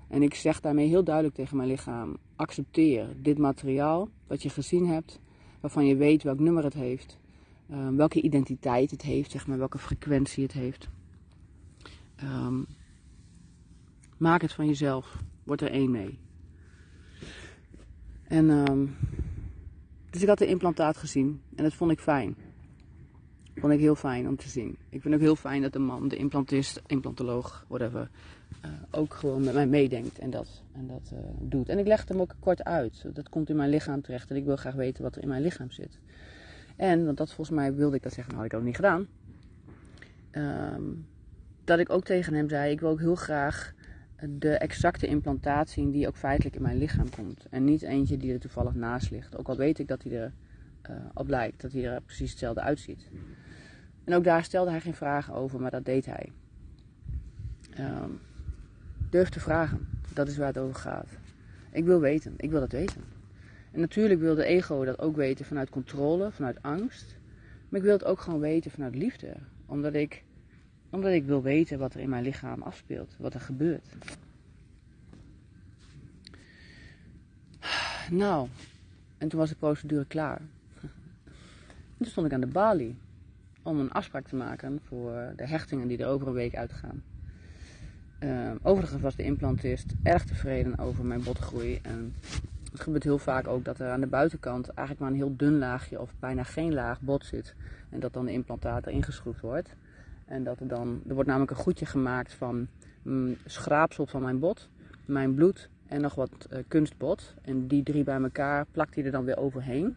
En 0.08 0.22
ik 0.22 0.34
zeg 0.34 0.60
daarmee 0.60 0.88
heel 0.88 1.04
duidelijk 1.04 1.34
tegen 1.34 1.56
mijn 1.56 1.68
lichaam: 1.68 2.16
accepteer 2.36 3.16
dit 3.22 3.38
materiaal 3.38 4.08
wat 4.26 4.42
je 4.42 4.50
gezien 4.50 4.86
hebt, 4.86 5.20
waarvan 5.60 5.86
je 5.86 5.96
weet 5.96 6.22
welk 6.22 6.38
nummer 6.38 6.64
het 6.64 6.74
heeft, 6.74 7.18
um, 7.70 7.96
welke 7.96 8.20
identiteit 8.20 8.90
het 8.90 9.02
heeft, 9.02 9.30
zeg 9.30 9.46
maar, 9.46 9.58
welke 9.58 9.78
frequentie 9.78 10.42
het 10.42 10.52
heeft. 10.52 10.88
Um, 12.22 12.66
maak 14.16 14.42
het 14.42 14.52
van 14.52 14.66
jezelf, 14.66 15.22
word 15.44 15.60
er 15.60 15.70
één 15.70 15.90
mee. 15.90 16.18
En 18.28 18.50
um, 18.50 18.96
dus 20.10 20.22
ik 20.22 20.28
had 20.28 20.38
de 20.38 20.46
implantaat 20.46 20.96
gezien 20.96 21.40
en 21.54 21.62
dat 21.62 21.74
vond 21.74 21.90
ik 21.90 22.00
fijn. 22.00 22.36
Vond 23.56 23.72
ik 23.72 23.78
heel 23.80 23.94
fijn 23.94 24.28
om 24.28 24.36
te 24.36 24.48
zien. 24.48 24.76
Ik 24.88 25.00
vind 25.02 25.14
ook 25.14 25.20
heel 25.20 25.36
fijn 25.36 25.62
dat 25.62 25.72
de 25.72 25.78
man, 25.78 26.08
de 26.08 26.16
implantist, 26.16 26.80
implantoloog, 26.86 27.64
whatever, 27.68 28.10
uh, 28.64 28.70
ook 28.90 29.14
gewoon 29.14 29.44
met 29.44 29.54
mij 29.54 29.66
meedenkt 29.66 30.18
en 30.18 30.30
dat, 30.30 30.62
en 30.72 30.86
dat 30.86 31.10
uh, 31.12 31.18
doet. 31.40 31.68
En 31.68 31.78
ik 31.78 31.86
leg 31.86 32.00
het 32.00 32.08
hem 32.08 32.20
ook 32.20 32.34
kort 32.40 32.64
uit. 32.64 33.04
Dat 33.14 33.28
komt 33.28 33.48
in 33.48 33.56
mijn 33.56 33.70
lichaam 33.70 34.02
terecht 34.02 34.30
en 34.30 34.36
ik 34.36 34.44
wil 34.44 34.56
graag 34.56 34.74
weten 34.74 35.02
wat 35.02 35.16
er 35.16 35.22
in 35.22 35.28
mijn 35.28 35.42
lichaam 35.42 35.70
zit. 35.70 35.98
En, 36.76 37.04
want 37.04 37.16
dat 37.16 37.32
volgens 37.32 37.56
mij 37.56 37.74
wilde 37.74 37.96
ik 37.96 38.02
dat 38.02 38.12
zeggen, 38.12 38.34
had 38.34 38.44
ik 38.44 38.54
ook 38.54 38.62
niet 38.62 38.76
gedaan. 38.76 39.06
ehm, 40.30 40.82
dat 41.64 41.78
ik 41.78 41.90
ook 41.90 42.04
tegen 42.04 42.34
hem 42.34 42.48
zei: 42.48 42.72
Ik 42.72 42.80
wil 42.80 42.90
ook 42.90 43.00
heel 43.00 43.14
graag 43.14 43.74
de 44.26 44.50
exacte 44.50 45.06
implantaat 45.06 45.70
zien 45.70 45.90
die 45.90 46.06
ook 46.06 46.16
feitelijk 46.16 46.56
in 46.56 46.62
mijn 46.62 46.78
lichaam 46.78 47.10
komt. 47.10 47.46
En 47.50 47.64
niet 47.64 47.82
eentje 47.82 48.16
die 48.16 48.32
er 48.32 48.40
toevallig 48.40 48.74
naast 48.74 49.10
ligt. 49.10 49.36
Ook 49.36 49.48
al 49.48 49.56
weet 49.56 49.78
ik 49.78 49.88
dat 49.88 50.02
hij 50.02 50.12
er 50.12 50.32
uh, 50.90 50.96
op 51.14 51.28
lijkt, 51.28 51.60
dat 51.60 51.72
hij 51.72 51.84
er 51.84 52.00
precies 52.00 52.30
hetzelfde 52.30 52.60
uitziet. 52.60 53.10
En 54.04 54.14
ook 54.14 54.24
daar 54.24 54.44
stelde 54.44 54.70
hij 54.70 54.80
geen 54.80 54.94
vragen 54.94 55.34
over, 55.34 55.60
maar 55.60 55.70
dat 55.70 55.84
deed 55.84 56.06
hij. 56.06 56.32
Um, 57.78 58.20
durf 59.10 59.28
te 59.28 59.40
vragen, 59.40 59.88
dat 60.14 60.28
is 60.28 60.36
waar 60.36 60.46
het 60.46 60.58
over 60.58 60.74
gaat. 60.74 61.08
Ik 61.70 61.84
wil 61.84 62.00
weten, 62.00 62.34
ik 62.36 62.50
wil 62.50 62.60
dat 62.60 62.72
weten. 62.72 63.02
En 63.72 63.80
natuurlijk 63.80 64.20
wil 64.20 64.34
de 64.34 64.44
ego 64.44 64.84
dat 64.84 64.98
ook 64.98 65.16
weten 65.16 65.44
vanuit 65.44 65.70
controle, 65.70 66.30
vanuit 66.30 66.62
angst. 66.62 67.16
Maar 67.68 67.80
ik 67.80 67.86
wil 67.86 67.94
het 67.96 68.04
ook 68.04 68.20
gewoon 68.20 68.40
weten 68.40 68.70
vanuit 68.70 68.94
liefde. 68.94 69.34
Omdat 69.66 69.94
ik, 69.94 70.24
omdat 70.90 71.12
ik 71.12 71.24
wil 71.24 71.42
weten 71.42 71.78
wat 71.78 71.94
er 71.94 72.00
in 72.00 72.08
mijn 72.08 72.22
lichaam 72.22 72.62
afspeelt, 72.62 73.14
wat 73.18 73.34
er 73.34 73.40
gebeurt. 73.40 73.86
Nou, 78.10 78.48
en 79.18 79.28
toen 79.28 79.38
was 79.38 79.48
de 79.48 79.54
procedure 79.54 80.04
klaar. 80.04 80.40
toen 81.96 82.06
stond 82.06 82.26
ik 82.26 82.32
aan 82.32 82.40
de 82.40 82.46
balie 82.46 82.96
om 83.62 83.80
een 83.80 83.92
afspraak 83.92 84.28
te 84.28 84.36
maken 84.36 84.80
voor 84.84 85.32
de 85.36 85.46
hechtingen 85.46 85.88
die 85.88 85.98
er 85.98 86.08
over 86.08 86.26
een 86.26 86.32
week 86.32 86.54
uitgaan. 86.54 87.02
Uh, 88.20 88.50
overigens 88.62 89.02
was 89.02 89.16
de 89.16 89.22
implantist 89.22 89.94
erg 90.02 90.24
tevreden 90.24 90.78
over 90.78 91.04
mijn 91.04 91.22
botgroei. 91.22 91.78
En 91.82 92.14
het 92.72 92.80
gebeurt 92.80 93.04
heel 93.04 93.18
vaak 93.18 93.46
ook 93.46 93.64
dat 93.64 93.78
er 93.78 93.90
aan 93.90 94.00
de 94.00 94.06
buitenkant 94.06 94.68
eigenlijk 94.68 94.98
maar 95.00 95.10
een 95.10 95.16
heel 95.16 95.36
dun 95.36 95.58
laagje 95.58 96.00
of 96.00 96.14
bijna 96.18 96.42
geen 96.42 96.74
laag 96.74 97.00
bot 97.00 97.24
zit. 97.24 97.54
En 97.90 98.00
dat 98.00 98.12
dan 98.12 98.24
de 98.24 98.32
implantaat 98.32 98.86
erin 98.86 99.02
geschroefd 99.02 99.40
wordt. 99.40 99.74
En 100.28 100.44
dat 100.44 100.60
er 100.60 100.68
dan, 100.68 101.02
er 101.08 101.14
wordt 101.14 101.28
namelijk 101.28 101.50
een 101.50 101.56
goedje 101.64 101.86
gemaakt 101.86 102.34
van 102.34 102.66
mm, 103.02 103.36
schraapsel 103.44 104.06
van 104.06 104.22
mijn 104.22 104.38
bot, 104.38 104.68
mijn 105.04 105.34
bloed 105.34 105.68
en 105.86 106.00
nog 106.00 106.14
wat 106.14 106.30
uh, 106.52 106.58
kunstbot. 106.68 107.34
En 107.42 107.66
die 107.66 107.82
drie 107.82 108.04
bij 108.04 108.20
elkaar 108.22 108.66
plakt 108.72 108.94
hij 108.94 109.04
er 109.04 109.10
dan 109.10 109.24
weer 109.24 109.38
overheen. 109.38 109.96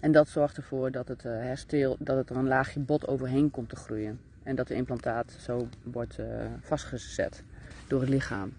En 0.00 0.12
dat 0.12 0.28
zorgt 0.28 0.56
ervoor 0.56 0.90
dat 0.90 1.08
het, 1.08 1.24
uh, 1.24 1.32
herstel, 1.32 1.96
dat 1.98 2.16
het 2.16 2.30
er 2.30 2.36
een 2.36 2.48
laagje 2.48 2.80
bot 2.80 3.08
overheen 3.08 3.50
komt 3.50 3.68
te 3.68 3.76
groeien. 3.76 4.20
En 4.42 4.56
dat 4.56 4.68
de 4.68 4.74
implantaat 4.74 5.36
zo 5.40 5.68
wordt 5.82 6.18
uh, 6.18 6.26
vastgezet 6.60 7.42
door 7.88 8.00
het 8.00 8.08
lichaam. 8.08 8.52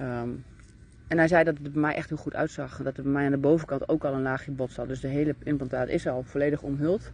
Um, 0.00 0.44
en 1.08 1.18
hij 1.18 1.28
zei 1.28 1.44
dat 1.44 1.58
het 1.58 1.72
bij 1.72 1.80
mij 1.80 1.94
echt 1.94 2.08
heel 2.08 2.18
goed 2.18 2.34
uitzag. 2.34 2.82
Dat 2.82 2.96
er 2.96 3.02
bij 3.02 3.12
mij 3.12 3.24
aan 3.24 3.30
de 3.30 3.38
bovenkant 3.38 3.88
ook 3.88 4.04
al 4.04 4.14
een 4.14 4.22
laagje 4.22 4.50
bot 4.50 4.72
zat. 4.72 4.88
Dus 4.88 5.00
de 5.00 5.08
hele 5.08 5.34
implantaat 5.42 5.88
is 5.88 6.06
al 6.06 6.22
volledig 6.22 6.62
omhuld. 6.62 7.12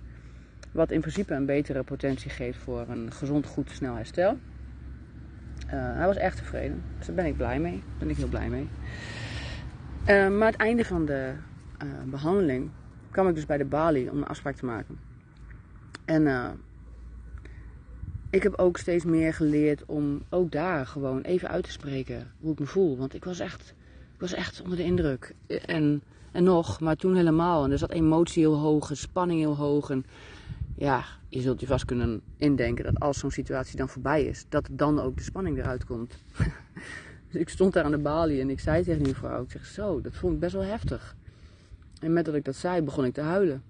Wat 0.72 0.90
in 0.90 1.00
principe 1.00 1.34
een 1.34 1.46
betere 1.46 1.82
potentie 1.82 2.30
geeft 2.30 2.58
voor 2.58 2.84
een 2.88 3.12
gezond, 3.12 3.46
goed, 3.46 3.70
snel 3.70 3.94
herstel. 3.94 4.38
Uh, 5.66 5.70
hij 5.72 6.06
was 6.06 6.16
echt 6.16 6.36
tevreden. 6.36 6.82
Dus 6.96 7.06
daar 7.06 7.14
ben 7.16 7.26
ik 7.26 7.36
blij 7.36 7.60
mee. 7.60 7.72
Daar 7.72 7.98
ben 7.98 8.10
ik 8.10 8.16
heel 8.16 8.28
blij 8.28 8.48
mee. 8.48 8.68
Uh, 10.08 10.38
maar 10.38 10.50
het 10.50 10.60
einde 10.60 10.84
van 10.84 11.04
de 11.04 11.32
uh, 11.82 11.88
behandeling 12.10 12.70
kwam 13.10 13.28
ik 13.28 13.34
dus 13.34 13.46
bij 13.46 13.58
de 13.58 13.64
balie 13.64 14.10
om 14.10 14.16
een 14.16 14.26
afspraak 14.26 14.56
te 14.56 14.64
maken. 14.64 14.98
En 16.04 16.26
ik 18.30 18.42
heb 18.42 18.54
ook 18.58 18.76
steeds 18.76 19.04
meer 19.04 19.34
geleerd 19.34 19.84
om 19.86 20.22
ook 20.28 20.52
daar 20.52 20.86
gewoon 20.86 21.20
even 21.20 21.48
uit 21.48 21.64
te 21.64 21.70
spreken 21.70 22.30
hoe 22.40 22.52
ik 22.52 22.58
me 22.58 22.66
voel. 22.66 22.96
Want 22.96 23.14
ik 23.14 23.24
was 23.24 23.38
echt, 23.38 23.74
ik 24.14 24.20
was 24.20 24.32
echt 24.32 24.62
onder 24.62 24.76
de 24.76 24.84
indruk. 24.84 25.34
En, 25.66 26.02
en 26.32 26.44
nog, 26.44 26.80
maar 26.80 26.96
toen 26.96 27.14
helemaal. 27.14 27.64
En 27.64 27.70
er 27.70 27.78
zat 27.78 27.90
emotie 27.90 28.42
heel 28.42 28.56
hoog, 28.56 28.90
en 28.90 28.96
spanning 28.96 29.40
heel 29.40 29.56
hoog. 29.56 29.90
En 29.90 30.04
ja, 30.78 31.04
je 31.28 31.40
zult 31.40 31.60
je 31.60 31.66
vast 31.66 31.84
kunnen 31.84 32.20
indenken 32.36 32.84
dat 32.84 33.00
als 33.00 33.18
zo'n 33.18 33.30
situatie 33.30 33.76
dan 33.76 33.88
voorbij 33.88 34.24
is, 34.24 34.44
dat 34.48 34.68
dan 34.70 35.00
ook 35.00 35.16
de 35.16 35.22
spanning 35.22 35.58
eruit 35.58 35.84
komt. 35.84 36.24
dus 37.30 37.40
ik 37.40 37.48
stond 37.48 37.72
daar 37.72 37.84
aan 37.84 37.90
de 37.90 37.98
balie 37.98 38.40
en 38.40 38.50
ik 38.50 38.60
zei 38.60 38.84
tegen 38.84 39.02
die 39.02 39.14
vrouw, 39.14 39.42
ik 39.42 39.50
zeg 39.50 39.66
zo, 39.66 40.00
dat 40.00 40.14
vond 40.14 40.34
ik 40.34 40.40
best 40.40 40.52
wel 40.52 40.64
heftig. 40.64 41.16
En 42.00 42.12
met 42.12 42.24
dat 42.24 42.34
ik 42.34 42.44
dat 42.44 42.56
zei, 42.56 42.82
begon 42.82 43.04
ik 43.04 43.14
te 43.14 43.20
huilen. 43.20 43.62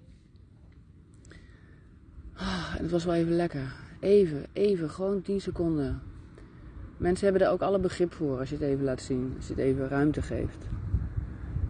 Ah, 2.33 2.73
en 2.77 2.81
het 2.81 2.91
was 2.91 3.05
wel 3.05 3.15
even 3.15 3.35
lekker. 3.35 3.73
Even, 3.99 4.45
even, 4.53 4.89
gewoon 4.89 5.21
10 5.21 5.41
seconden. 5.41 6.01
Mensen 6.97 7.27
hebben 7.27 7.47
er 7.47 7.53
ook 7.53 7.61
alle 7.61 7.79
begrip 7.79 8.13
voor 8.13 8.39
als 8.39 8.49
je 8.49 8.55
het 8.55 8.63
even 8.63 8.83
laat 8.83 9.01
zien. 9.01 9.33
Als 9.37 9.47
je 9.47 9.53
het 9.53 9.61
even 9.61 9.87
ruimte 9.87 10.21
geeft. 10.21 10.67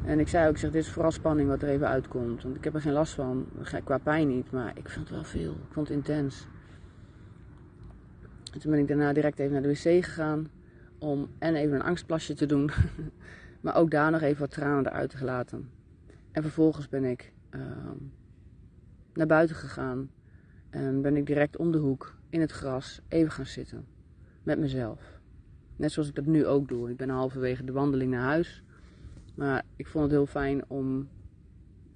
En 0.09 0.19
ik 0.19 0.27
zei 0.27 0.49
ook, 0.49 0.57
zeg, 0.57 0.71
dit 0.71 0.83
is 0.83 0.89
vooral 0.89 1.11
spanning 1.11 1.49
wat 1.49 1.61
er 1.61 1.69
even 1.69 1.87
uitkomt. 1.87 2.43
Want 2.43 2.55
ik 2.55 2.63
heb 2.63 2.73
er 2.73 2.81
geen 2.81 2.93
last 2.93 3.13
van, 3.13 3.47
qua 3.83 3.97
pijn 3.97 4.27
niet, 4.27 4.51
maar 4.51 4.77
ik 4.77 4.89
vond 4.89 5.07
het 5.07 5.15
wel 5.15 5.25
veel. 5.25 5.51
Ik 5.51 5.73
vond 5.73 5.87
het 5.87 5.97
intens. 5.97 6.47
En 8.53 8.59
toen 8.59 8.71
ben 8.71 8.79
ik 8.79 8.87
daarna 8.87 9.13
direct 9.13 9.39
even 9.39 9.53
naar 9.53 9.61
de 9.61 9.67
wc 9.67 10.03
gegaan. 10.05 10.49
Om 10.97 11.29
en 11.39 11.55
even 11.55 11.75
een 11.75 11.81
angstplasje 11.81 12.33
te 12.33 12.45
doen. 12.45 12.71
maar 13.61 13.75
ook 13.75 13.91
daar 13.91 14.11
nog 14.11 14.21
even 14.21 14.39
wat 14.39 14.51
tranen 14.51 14.87
eruit 14.87 15.09
te 15.09 15.23
laten. 15.23 15.69
En 16.31 16.41
vervolgens 16.41 16.89
ben 16.89 17.03
ik 17.03 17.31
uh, 17.51 17.61
naar 19.13 19.27
buiten 19.27 19.55
gegaan. 19.55 20.11
En 20.69 21.01
ben 21.01 21.17
ik 21.17 21.25
direct 21.25 21.57
om 21.57 21.71
de 21.71 21.77
hoek 21.77 22.15
in 22.29 22.41
het 22.41 22.51
gras 22.51 23.01
even 23.07 23.31
gaan 23.31 23.45
zitten. 23.45 23.85
Met 24.43 24.59
mezelf. 24.59 25.19
Net 25.75 25.91
zoals 25.91 26.09
ik 26.09 26.15
dat 26.15 26.25
nu 26.25 26.45
ook 26.45 26.67
doe. 26.67 26.89
Ik 26.89 26.97
ben 26.97 27.09
halverwege 27.09 27.63
de 27.63 27.71
wandeling 27.71 28.11
naar 28.11 28.23
huis. 28.23 28.63
Maar 29.39 29.63
ik 29.75 29.87
vond 29.87 30.03
het 30.03 30.13
heel 30.13 30.25
fijn 30.25 30.63
om 30.67 31.09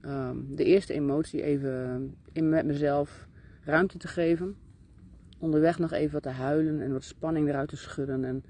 um, 0.01 0.55
de 0.55 0.63
eerste 0.63 0.93
emotie 0.93 1.41
even 1.41 2.15
in, 2.31 2.49
met 2.49 2.65
mezelf 2.65 3.27
ruimte 3.63 3.97
te 3.97 4.07
geven. 4.07 4.55
Onderweg 5.39 5.79
nog 5.79 5.91
even 5.91 6.13
wat 6.13 6.23
te 6.23 6.29
huilen 6.29 6.81
en 6.81 6.91
wat 6.91 7.03
spanning 7.03 7.47
eruit 7.47 7.69
te 7.69 7.77
schudden. 7.77 8.25
En 8.25 8.43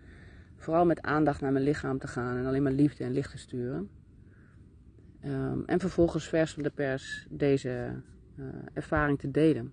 vooral 0.56 0.86
met 0.86 1.02
aandacht 1.02 1.42
naar 1.42 1.52
mijn 1.52 1.64
lichaam 1.64 2.00
te 2.00 2.08
gaan 2.08 2.38
en 2.38 2.46
alleen 2.46 2.64
maar 2.64 2.72
liefde 2.72 3.04
en 3.04 3.12
licht 3.12 3.32
te 3.32 3.38
sturen. 3.38 3.90
Um, 5.26 5.64
en 5.66 5.80
vervolgens 5.80 6.28
vers 6.28 6.54
van 6.54 6.64
de 6.64 6.72
pers 6.72 7.28
deze 7.30 7.92
uh, 8.36 8.46
ervaring 8.74 9.20
te 9.20 9.32
delen. 9.32 9.72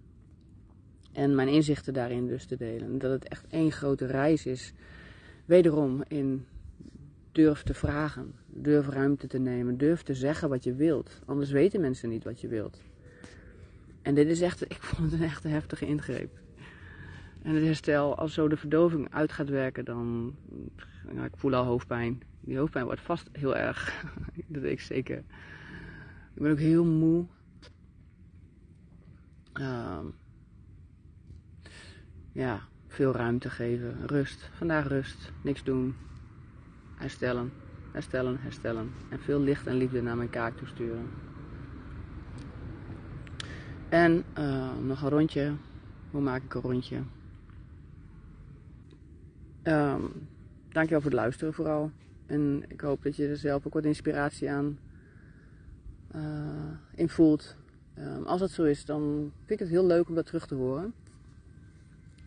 En 1.12 1.34
mijn 1.34 1.48
inzichten 1.48 1.92
daarin 1.92 2.26
dus 2.26 2.46
te 2.46 2.56
delen. 2.56 2.98
Dat 2.98 3.10
het 3.10 3.28
echt 3.28 3.46
één 3.46 3.72
grote 3.72 4.06
reis 4.06 4.46
is. 4.46 4.72
Wederom 5.44 6.02
in 6.08 6.46
durf 7.32 7.62
te 7.62 7.74
vragen. 7.74 8.34
Durf 8.52 8.88
ruimte 8.88 9.26
te 9.26 9.38
nemen. 9.38 9.78
Durf 9.78 10.02
te 10.02 10.14
zeggen 10.14 10.48
wat 10.48 10.64
je 10.64 10.74
wilt. 10.74 11.20
Anders 11.26 11.50
weten 11.50 11.80
mensen 11.80 12.08
niet 12.08 12.24
wat 12.24 12.40
je 12.40 12.48
wilt. 12.48 12.80
En 14.02 14.14
dit 14.14 14.28
is 14.28 14.40
echt, 14.40 14.62
ik 14.74 14.82
vond 14.82 15.10
het 15.10 15.20
een 15.20 15.26
echt 15.26 15.42
heftige 15.42 15.86
ingreep. 15.86 16.38
En 17.42 17.54
het 17.54 17.64
herstel, 17.64 18.16
als 18.16 18.34
zo 18.34 18.48
de 18.48 18.56
verdoving 18.56 19.12
uit 19.12 19.32
gaat 19.32 19.48
werken, 19.48 19.84
dan. 19.84 20.34
Nou, 21.12 21.26
ik 21.26 21.36
voel 21.36 21.54
al 21.54 21.64
hoofdpijn. 21.64 22.22
Die 22.40 22.58
hoofdpijn 22.58 22.84
wordt 22.84 23.00
vast 23.00 23.28
heel 23.32 23.56
erg. 23.56 24.04
dat 24.46 24.62
weet 24.62 24.72
ik 24.72 24.80
zeker. 24.80 25.18
Ik 26.34 26.42
ben 26.42 26.50
ook 26.50 26.58
heel 26.58 26.84
moe. 26.84 27.26
Uh, 29.60 29.98
ja, 32.32 32.60
veel 32.86 33.12
ruimte 33.12 33.50
geven. 33.50 34.06
Rust. 34.06 34.50
Vandaag 34.52 34.88
rust. 34.88 35.32
Niks 35.42 35.64
doen. 35.64 35.94
Herstellen. 36.96 37.52
Herstellen, 37.92 38.36
herstellen. 38.40 38.90
En 39.08 39.18
veel 39.18 39.40
licht 39.40 39.66
en 39.66 39.76
liefde 39.76 40.02
naar 40.02 40.16
mijn 40.16 40.30
kaak 40.30 40.56
toesturen. 40.56 41.08
En 43.88 44.24
uh, 44.38 44.76
nog 44.82 45.02
een 45.02 45.08
rondje. 45.08 45.52
Hoe 46.10 46.20
maak 46.20 46.42
ik 46.42 46.54
een 46.54 46.60
rondje? 46.60 46.96
Um, 49.62 50.12
dankjewel 50.68 51.00
voor 51.00 51.10
het 51.10 51.20
luisteren 51.20 51.54
vooral. 51.54 51.90
En 52.26 52.64
ik 52.68 52.80
hoop 52.80 53.02
dat 53.02 53.16
je 53.16 53.28
er 53.28 53.36
zelf 53.36 53.66
ook 53.66 53.74
wat 53.74 53.84
inspiratie 53.84 54.50
aan 54.50 54.78
uh, 56.14 56.22
in 56.94 57.08
voelt. 57.08 57.56
Um, 57.98 58.24
als 58.24 58.40
dat 58.40 58.50
zo 58.50 58.64
is, 58.64 58.84
dan 58.84 59.32
vind 59.38 59.50
ik 59.50 59.58
het 59.58 59.68
heel 59.68 59.86
leuk 59.86 60.08
om 60.08 60.14
dat 60.14 60.26
terug 60.26 60.46
te 60.46 60.54
horen. 60.54 60.94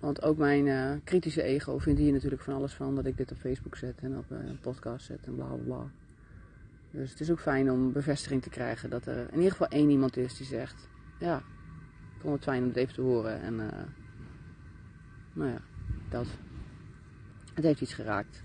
Want 0.03 0.21
ook 0.21 0.37
mijn 0.37 0.65
uh, 0.65 0.91
kritische 1.03 1.41
ego 1.43 1.77
vindt 1.77 1.99
hier 1.99 2.11
natuurlijk 2.11 2.41
van 2.41 2.53
alles 2.53 2.73
van 2.73 2.95
dat 2.95 3.05
ik 3.05 3.17
dit 3.17 3.31
op 3.31 3.37
Facebook 3.37 3.75
zet 3.75 3.99
en 4.01 4.17
op 4.17 4.31
uh, 4.31 4.37
een 4.37 4.59
podcast 4.59 5.05
zet 5.05 5.25
en 5.25 5.35
bla 5.35 5.45
bla. 5.65 5.91
Dus 6.91 7.09
het 7.09 7.19
is 7.19 7.31
ook 7.31 7.39
fijn 7.39 7.71
om 7.71 7.91
bevestiging 7.91 8.41
te 8.41 8.49
krijgen 8.49 8.89
dat 8.89 9.05
er 9.05 9.27
in 9.31 9.35
ieder 9.35 9.51
geval 9.51 9.67
één 9.67 9.89
iemand 9.89 10.17
is 10.17 10.37
die 10.37 10.45
zegt: 10.45 10.89
Ja, 11.19 11.37
ik 12.15 12.21
vond 12.21 12.33
het 12.33 12.43
fijn 12.43 12.61
om 12.61 12.67
het 12.67 12.77
even 12.77 12.93
te 12.93 13.01
horen. 13.01 13.41
En 13.41 13.53
uh, 13.53 13.67
nou 15.33 15.49
ja, 15.49 15.61
dat. 16.09 16.27
Het 17.53 17.63
heeft 17.63 17.81
iets 17.81 17.93
geraakt. 17.93 18.43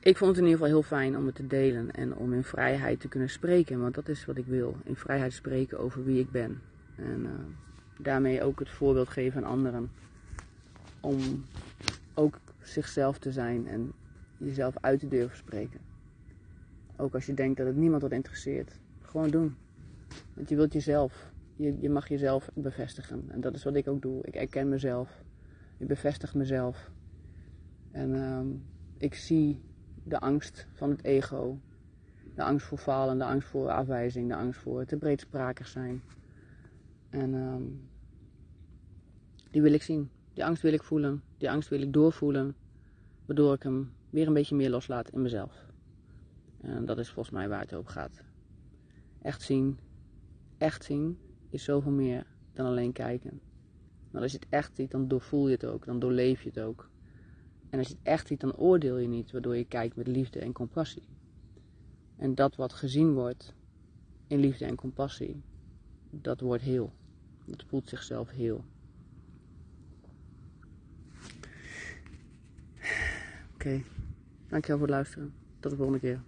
Ik 0.00 0.16
vond 0.16 0.30
het 0.30 0.38
in 0.38 0.50
ieder 0.50 0.58
geval 0.58 0.80
heel 0.80 0.88
fijn 0.88 1.16
om 1.16 1.26
het 1.26 1.34
te 1.34 1.46
delen 1.46 1.90
en 1.90 2.14
om 2.16 2.32
in 2.32 2.44
vrijheid 2.44 3.00
te 3.00 3.08
kunnen 3.08 3.30
spreken. 3.30 3.80
Want 3.80 3.94
dat 3.94 4.08
is 4.08 4.24
wat 4.24 4.36
ik 4.36 4.46
wil. 4.46 4.76
In 4.84 4.96
vrijheid 4.96 5.32
spreken 5.32 5.78
over 5.78 6.04
wie 6.04 6.20
ik 6.20 6.30
ben. 6.30 6.60
En 6.96 7.26
daarmee 7.98 8.42
ook 8.42 8.58
het 8.58 8.70
voorbeeld 8.70 9.08
geven 9.08 9.44
aan 9.44 9.50
anderen. 9.50 9.90
Om 11.00 11.44
ook 12.14 12.38
zichzelf 12.60 13.18
te 13.18 13.32
zijn 13.32 13.68
en 13.68 13.92
jezelf 14.38 14.74
uit 14.80 15.00
te 15.00 15.08
durven 15.08 15.36
spreken. 15.36 15.80
Ook 16.96 17.14
als 17.14 17.26
je 17.26 17.34
denkt 17.34 17.56
dat 17.56 17.66
het 17.66 17.76
niemand 17.76 18.02
wat 18.02 18.12
interesseert. 18.12 18.78
Gewoon 19.00 19.28
doen. 19.28 19.56
Want 20.34 20.48
je 20.48 20.56
wilt 20.56 20.72
jezelf 20.72 21.32
je, 21.56 21.80
je 21.80 21.90
mag 21.90 22.08
jezelf 22.08 22.50
bevestigen. 22.54 23.24
En 23.28 23.40
dat 23.40 23.54
is 23.54 23.64
wat 23.64 23.74
ik 23.74 23.88
ook 23.88 24.02
doe. 24.02 24.20
Ik 24.24 24.34
erken 24.34 24.68
mezelf. 24.68 25.22
Ik 25.78 25.86
bevestig 25.86 26.34
mezelf. 26.34 26.90
En 27.90 28.14
ehm, 28.14 28.46
ik 28.96 29.14
zie 29.14 29.60
de 30.04 30.18
angst 30.18 30.66
van 30.72 30.90
het 30.90 31.04
ego. 31.04 31.58
De 32.34 32.42
angst 32.42 32.66
voor 32.66 32.78
falen, 32.78 33.18
de 33.18 33.24
angst 33.24 33.48
voor 33.48 33.68
afwijzing, 33.68 34.28
de 34.28 34.36
angst 34.36 34.60
voor 34.60 34.84
te 34.84 34.96
breedsprakig 34.96 35.68
zijn. 35.68 36.02
En 37.12 37.34
ehm, 37.34 37.62
die 39.50 39.62
wil 39.62 39.72
ik 39.72 39.82
zien. 39.82 40.10
Die 40.34 40.44
angst 40.44 40.62
wil 40.62 40.72
ik 40.72 40.82
voelen. 40.82 41.22
Die 41.36 41.50
angst 41.50 41.68
wil 41.68 41.80
ik 41.80 41.92
doorvoelen. 41.92 42.54
Waardoor 43.26 43.54
ik 43.54 43.62
hem 43.62 43.92
weer 44.10 44.26
een 44.26 44.32
beetje 44.32 44.54
meer 44.54 44.70
loslaat 44.70 45.10
in 45.10 45.22
mezelf. 45.22 45.66
En 46.60 46.84
dat 46.84 46.98
is 46.98 47.10
volgens 47.10 47.34
mij 47.34 47.48
waar 47.48 47.60
het 47.60 47.74
over 47.74 47.90
gaat. 47.90 48.24
Echt 49.22 49.42
zien. 49.42 49.78
Echt 50.58 50.84
zien 50.84 51.18
is 51.48 51.64
zoveel 51.64 51.92
meer 51.92 52.26
dan 52.52 52.66
alleen 52.66 52.92
kijken. 52.92 53.40
Maar 54.10 54.22
als 54.22 54.32
je 54.32 54.38
het 54.38 54.48
echt 54.48 54.76
ziet, 54.76 54.90
dan 54.90 55.08
doorvoel 55.08 55.46
je 55.46 55.54
het 55.54 55.64
ook. 55.64 55.84
Dan 55.84 55.98
doorleef 55.98 56.42
je 56.42 56.48
het 56.48 56.60
ook. 56.60 56.90
En 57.70 57.78
als 57.78 57.88
je 57.88 57.94
het 57.94 58.02
echt 58.02 58.26
ziet, 58.26 58.40
dan 58.40 58.56
oordeel 58.56 58.96
je 58.96 59.08
niet. 59.08 59.30
Waardoor 59.30 59.56
je 59.56 59.64
kijkt 59.64 59.96
met 59.96 60.06
liefde 60.06 60.38
en 60.38 60.52
compassie. 60.52 61.08
En 62.16 62.34
dat 62.34 62.56
wat 62.56 62.72
gezien 62.72 63.12
wordt 63.14 63.54
in 64.26 64.38
liefde 64.38 64.64
en 64.64 64.74
compassie, 64.74 65.42
dat 66.10 66.40
wordt 66.40 66.62
heel. 66.62 66.92
Het 67.50 67.64
voelt 67.68 67.88
zichzelf 67.88 68.30
heel. 68.30 68.64
Oké, 73.54 73.82
dankjewel 74.48 74.78
voor 74.78 74.86
het 74.86 74.96
luisteren. 74.96 75.34
Tot 75.60 75.70
de 75.70 75.76
volgende 75.76 76.00
keer. 76.00 76.20